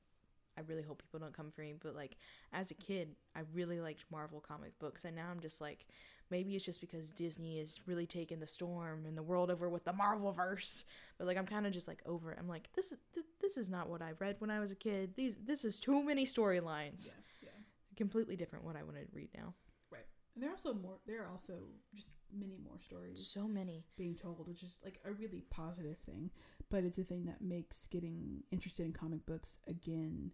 I 0.57 0.62
really 0.62 0.83
hope 0.83 1.03
people 1.03 1.20
don't 1.20 1.35
come 1.35 1.51
for 1.51 1.61
me, 1.61 1.74
but 1.79 1.94
like 1.94 2.16
as 2.53 2.70
a 2.70 2.74
kid, 2.74 3.14
I 3.35 3.40
really 3.53 3.81
liked 3.81 4.05
Marvel 4.11 4.40
comic 4.40 4.79
books, 4.79 5.05
and 5.05 5.14
now 5.14 5.29
I'm 5.31 5.40
just 5.40 5.61
like, 5.61 5.87
maybe 6.31 6.55
it's 6.55 6.64
just 6.64 6.81
because 6.81 7.11
Disney 7.12 7.59
is 7.59 7.77
really 7.87 8.07
taking 8.07 8.41
the 8.41 8.47
storm 8.47 9.05
and 9.07 9.17
the 9.17 9.23
world 9.23 9.51
over 9.51 9.69
with 9.69 9.85
the 9.85 9.93
Marvel 9.93 10.33
verse. 10.33 10.85
But 11.19 11.27
like 11.27 11.37
I'm 11.37 11.47
kind 11.47 11.67
of 11.67 11.73
just 11.73 11.88
like 11.88 12.01
over 12.07 12.33
it. 12.33 12.38
I'm 12.41 12.49
like, 12.49 12.69
this 12.75 12.93
is 12.93 12.99
th- 13.14 13.27
this 13.41 13.57
is 13.57 13.69
not 13.71 13.88
what 13.88 14.03
I 14.03 14.12
read 14.19 14.37
when 14.38 14.51
I 14.51 14.61
was 14.61 14.71
a 14.71 14.77
kid. 14.77 15.14
These 15.17 15.37
this 15.45 15.64
is 15.64 15.79
too 15.81 16.03
many 16.03 16.25
storylines. 16.25 17.09
yeah 17.09 17.12
yeah. 17.45 17.51
Completely 17.97 18.37
different 18.37 18.64
what 18.64 18.77
I 18.77 18.83
want 18.83 18.97
to 18.97 19.03
read 19.12 19.31
now. 19.37 19.55
Right. 19.91 20.05
And 20.35 20.43
there 20.43 20.51
are 20.51 20.55
also 20.55 20.75
more. 20.75 20.99
There 21.07 21.23
are 21.25 21.29
also 21.31 21.55
just 21.95 22.11
many 22.33 22.59
more 22.62 22.79
stories 22.81 23.27
So 23.27 23.49
many. 23.49 23.85
being 23.97 24.14
told, 24.14 24.47
which 24.47 24.62
is 24.62 24.79
like 24.85 25.01
a 25.05 25.12
really 25.12 25.43
positive 25.51 25.97
thing. 25.99 26.31
But 26.71 26.85
it's 26.85 26.99
a 26.99 27.03
thing 27.05 27.25
that 27.25 27.41
makes 27.41 27.87
getting 27.87 28.43
interested 28.53 28.85
in 28.85 28.93
comic 28.93 29.25
books 29.27 29.59
again 29.67 30.33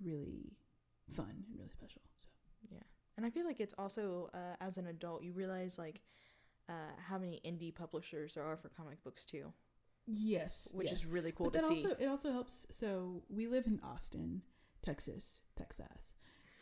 really 0.00 0.56
fun 1.10 1.44
and 1.48 1.58
really 1.58 1.70
special. 1.70 2.00
So 2.16 2.28
And 3.16 3.26
I 3.26 3.30
feel 3.30 3.44
like 3.44 3.60
it's 3.60 3.74
also 3.78 4.30
uh, 4.32 4.56
as 4.60 4.78
an 4.78 4.86
adult 4.86 5.22
you 5.22 5.32
realize 5.32 5.78
like 5.78 6.00
uh, 6.68 6.94
how 7.08 7.18
many 7.18 7.40
indie 7.44 7.74
publishers 7.74 8.34
there 8.34 8.44
are 8.44 8.56
for 8.56 8.68
comic 8.68 9.02
books 9.04 9.26
too, 9.26 9.52
yes, 10.06 10.68
which 10.72 10.90
yes. 10.90 11.00
is 11.00 11.06
really 11.06 11.32
cool 11.32 11.50
but 11.50 11.60
to 11.60 11.66
see. 11.66 11.84
also 11.84 11.96
it 11.98 12.06
also 12.06 12.32
helps. 12.32 12.66
So 12.70 13.22
we 13.28 13.46
live 13.46 13.66
in 13.66 13.80
Austin, 13.82 14.42
Texas, 14.82 15.40
Texas, 15.56 16.14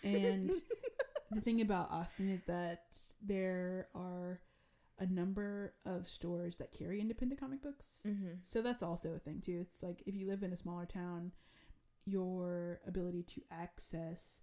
and 0.03 0.53
the 1.31 1.41
thing 1.41 1.61
about 1.61 1.91
Austin 1.91 2.29
is 2.29 2.45
that 2.45 2.85
there 3.23 3.89
are 3.95 4.41
a 4.99 5.07
number 5.07 5.75
of 5.87 6.07
stores 6.07 6.57
that 6.59 6.73
carry 6.73 7.01
independent 7.01 7.41
comic 7.41 7.63
books. 7.63 8.03
mm-hmm. 8.07 8.35
So 8.45 8.61
that's 8.61 8.83
also 8.83 9.15
a 9.15 9.19
thing 9.19 9.41
too. 9.41 9.59
It's 9.63 9.83
like 9.83 10.03
if 10.07 10.15
you 10.15 10.27
live 10.27 10.43
in 10.43 10.53
a 10.53 10.57
smaller 10.57 10.87
town, 10.87 11.33
your 12.05 12.81
ability 12.87 13.23
to 13.23 13.43
access 13.51 14.43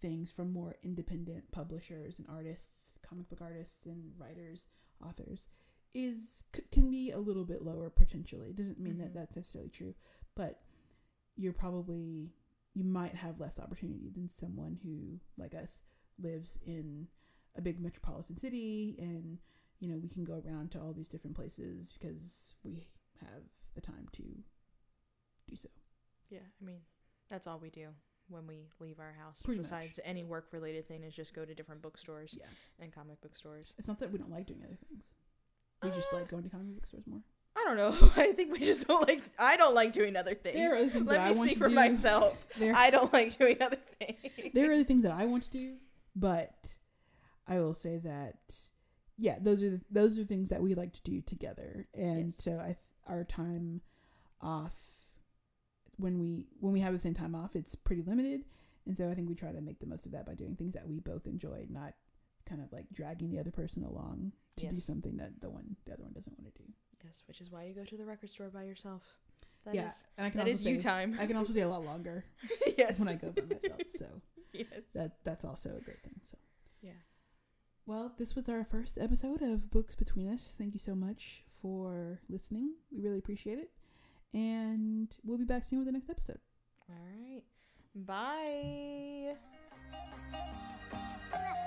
things 0.00 0.30
from 0.30 0.52
more 0.52 0.76
independent 0.82 1.50
publishers 1.52 2.18
and 2.18 2.28
artists, 2.28 2.94
comic 3.02 3.28
book 3.28 3.40
artists 3.40 3.86
and 3.86 4.12
writers, 4.18 4.66
authors 5.04 5.48
is 5.94 6.44
c- 6.54 6.62
can 6.70 6.90
be 6.90 7.10
a 7.10 7.18
little 7.18 7.44
bit 7.44 7.62
lower 7.62 7.88
potentially. 7.90 8.50
It 8.50 8.56
doesn't 8.56 8.78
mean 8.78 8.94
Mhm. 8.96 8.98
that 8.98 9.14
that's 9.14 9.36
necessarily 9.36 9.70
true, 9.70 9.94
but 10.34 10.62
you're 11.36 11.52
probably 11.52 12.32
you 12.74 12.84
might 12.84 13.14
have 13.14 13.40
less 13.40 13.58
opportunity 13.58 14.10
than 14.10 14.28
someone 14.28 14.78
who 14.82 15.18
like 15.38 15.54
us 15.54 15.82
lives 16.18 16.58
in 16.66 17.08
a 17.54 17.62
big 17.62 17.80
metropolitan 17.80 18.36
city 18.36 18.96
and 18.98 19.38
you 19.80 19.88
know 19.88 19.98
we 19.98 20.08
can 20.10 20.24
go 20.24 20.42
around 20.46 20.70
to 20.70 20.78
all 20.80 20.92
these 20.92 21.08
different 21.08 21.34
places 21.36 21.92
because 21.94 22.54
we 22.62 22.86
have 23.20 23.44
the 23.74 23.80
time 23.80 24.06
to 24.12 24.22
do 25.46 25.56
so 25.56 25.68
Yeah, 26.28 26.40
I 26.60 26.64
mean 26.64 26.80
that's 27.30 27.46
all 27.46 27.58
we 27.58 27.70
do 27.70 27.94
when 28.28 28.46
we 28.46 28.68
leave 28.80 28.98
our 28.98 29.12
house. 29.18 29.42
Pretty 29.42 29.60
much. 29.60 29.70
Besides 29.70 30.00
any 30.04 30.24
work 30.24 30.48
related 30.52 30.86
thing 30.88 31.02
is 31.04 31.14
just 31.14 31.34
go 31.34 31.44
to 31.44 31.54
different 31.54 31.82
bookstores 31.82 32.36
yeah 32.38 32.46
and 32.80 32.92
comic 32.92 33.20
book 33.20 33.36
stores. 33.36 33.72
it's 33.78 33.88
not 33.88 33.98
that 34.00 34.10
we 34.12 34.18
don't 34.18 34.30
like 34.30 34.46
doing 34.46 34.62
other 34.64 34.78
things 34.88 35.06
we 35.82 35.90
just 35.90 36.12
Uh, 36.12 36.16
like 36.16 36.28
going 36.28 36.42
to 36.42 36.48
comic 36.48 36.74
book 36.74 36.86
stores 36.86 37.06
more 37.06 37.20
I 37.58 37.64
don't 37.64 37.78
know. 37.78 38.10
I 38.16 38.32
think 38.32 38.52
we 38.52 38.58
just 38.58 38.86
don't 38.86 39.08
like. 39.08 39.22
I 39.38 39.56
don't 39.56 39.74
like 39.74 39.92
doing 39.92 40.14
other 40.14 40.34
things. 40.34 40.56
there 40.58 40.72
are 40.72 40.76
other 40.76 40.90
things 40.90 41.08
Let 41.08 41.16
that 41.16 41.24
me 41.30 41.34
i 41.34 41.38
want 41.38 41.50
speak 41.50 41.58
for 41.62 41.68
do 41.70 41.74
myself. 41.74 42.46
there, 42.58 42.74
I 42.76 42.90
don't 42.90 43.10
like 43.14 43.34
doing 43.38 43.56
other 43.62 43.78
things. 43.98 44.18
there 44.52 44.68
are 44.68 44.74
other 44.74 44.84
things 44.84 45.02
that 45.02 45.12
i 45.12 45.24
want 45.24 45.42
to 45.44 45.50
do 45.50 45.76
but 46.14 46.76
i 47.48 47.58
will 47.58 47.72
say 47.74 47.96
that 47.98 48.36
yeah 49.16 49.36
those 49.40 49.62
are 49.62 49.70
the, 49.70 49.80
those 49.90 50.18
are 50.18 50.24
things 50.24 50.50
that 50.50 50.60
we 50.60 50.74
like 50.74 50.92
to 50.92 51.02
do 51.02 51.20
together 51.22 51.86
and 51.94 52.26
Yes. 52.34 52.44
so 52.44 52.52
i 52.58 52.76
our 53.10 53.24
time 53.24 53.80
off 54.42 54.72
when 55.98 56.18
we 56.18 56.46
when 56.60 56.72
we 56.72 56.80
have 56.80 56.92
the 56.92 56.98
same 56.98 57.14
time 57.14 57.34
off 57.34 57.56
it's 57.56 57.74
pretty 57.74 58.02
limited 58.02 58.42
and 58.86 58.96
so 58.96 59.08
i 59.10 59.14
think 59.14 59.28
we 59.28 59.34
try 59.34 59.52
to 59.52 59.60
make 59.60 59.78
the 59.80 59.86
most 59.86 60.06
of 60.06 60.12
that 60.12 60.26
by 60.26 60.34
doing 60.34 60.54
things 60.56 60.74
that 60.74 60.86
we 60.86 61.00
both 61.00 61.26
enjoy 61.26 61.66
not 61.70 61.94
kind 62.48 62.60
of 62.60 62.72
like 62.72 62.86
dragging 62.92 63.30
the 63.30 63.38
other 63.38 63.50
person 63.50 63.82
along 63.82 64.32
to 64.56 64.66
do 64.68 64.76
something 64.76 65.16
that 65.16 65.40
the 65.40 65.50
one 65.50 65.76
the 65.86 65.92
other 65.92 66.02
one 66.02 66.12
doesn't 66.12 66.38
want 66.38 66.52
to 66.54 66.62
do 66.62 66.68
Yes, 67.04 67.22
which 67.28 67.40
is 67.40 67.52
why 67.52 67.64
you 67.64 67.74
go 67.74 67.84
to 67.84 67.96
the 67.96 68.04
record 68.04 68.30
store 68.30 68.48
by 68.48 68.64
yourself. 68.64 69.02
That 69.64 69.74
yeah 69.76 69.88
is- 69.88 70.04
and 70.18 70.26
i 70.26 70.30
can 70.30 70.38
that 70.38 70.44
also 70.44 70.52
is 70.52 70.62
say, 70.62 70.70
you 70.72 70.80
time. 70.80 71.16
i 71.20 71.26
can 71.26 71.36
also 71.36 71.52
stay 71.52 71.60
a 71.60 71.68
lot 71.68 71.84
longer 71.84 72.24
yes. 72.76 72.98
when 72.98 73.08
i 73.08 73.14
go 73.14 73.30
by 73.30 73.42
myself 73.42 73.80
so 73.88 74.06
yes. 74.52 74.66
that 74.94 75.18
that's 75.24 75.44
also 75.44 75.70
a 75.76 75.80
great 75.84 76.02
thing 76.02 76.20
so 76.24 76.36
yeah. 76.82 76.92
Well, 77.86 78.12
this 78.18 78.34
was 78.34 78.48
our 78.48 78.64
first 78.64 78.98
episode 78.98 79.42
of 79.42 79.70
Books 79.70 79.94
Between 79.94 80.28
Us. 80.28 80.54
Thank 80.58 80.72
you 80.74 80.80
so 80.80 80.94
much 80.96 81.44
for 81.62 82.20
listening. 82.28 82.74
We 82.90 83.00
really 83.00 83.18
appreciate 83.18 83.58
it. 83.58 83.70
And 84.34 85.14
we'll 85.24 85.38
be 85.38 85.44
back 85.44 85.64
soon 85.64 85.78
with 85.78 85.86
the 85.86 85.92
next 85.92 86.10
episode. 86.10 86.38
All 86.88 86.96
right. 86.96 87.42
Bye. 87.94 89.36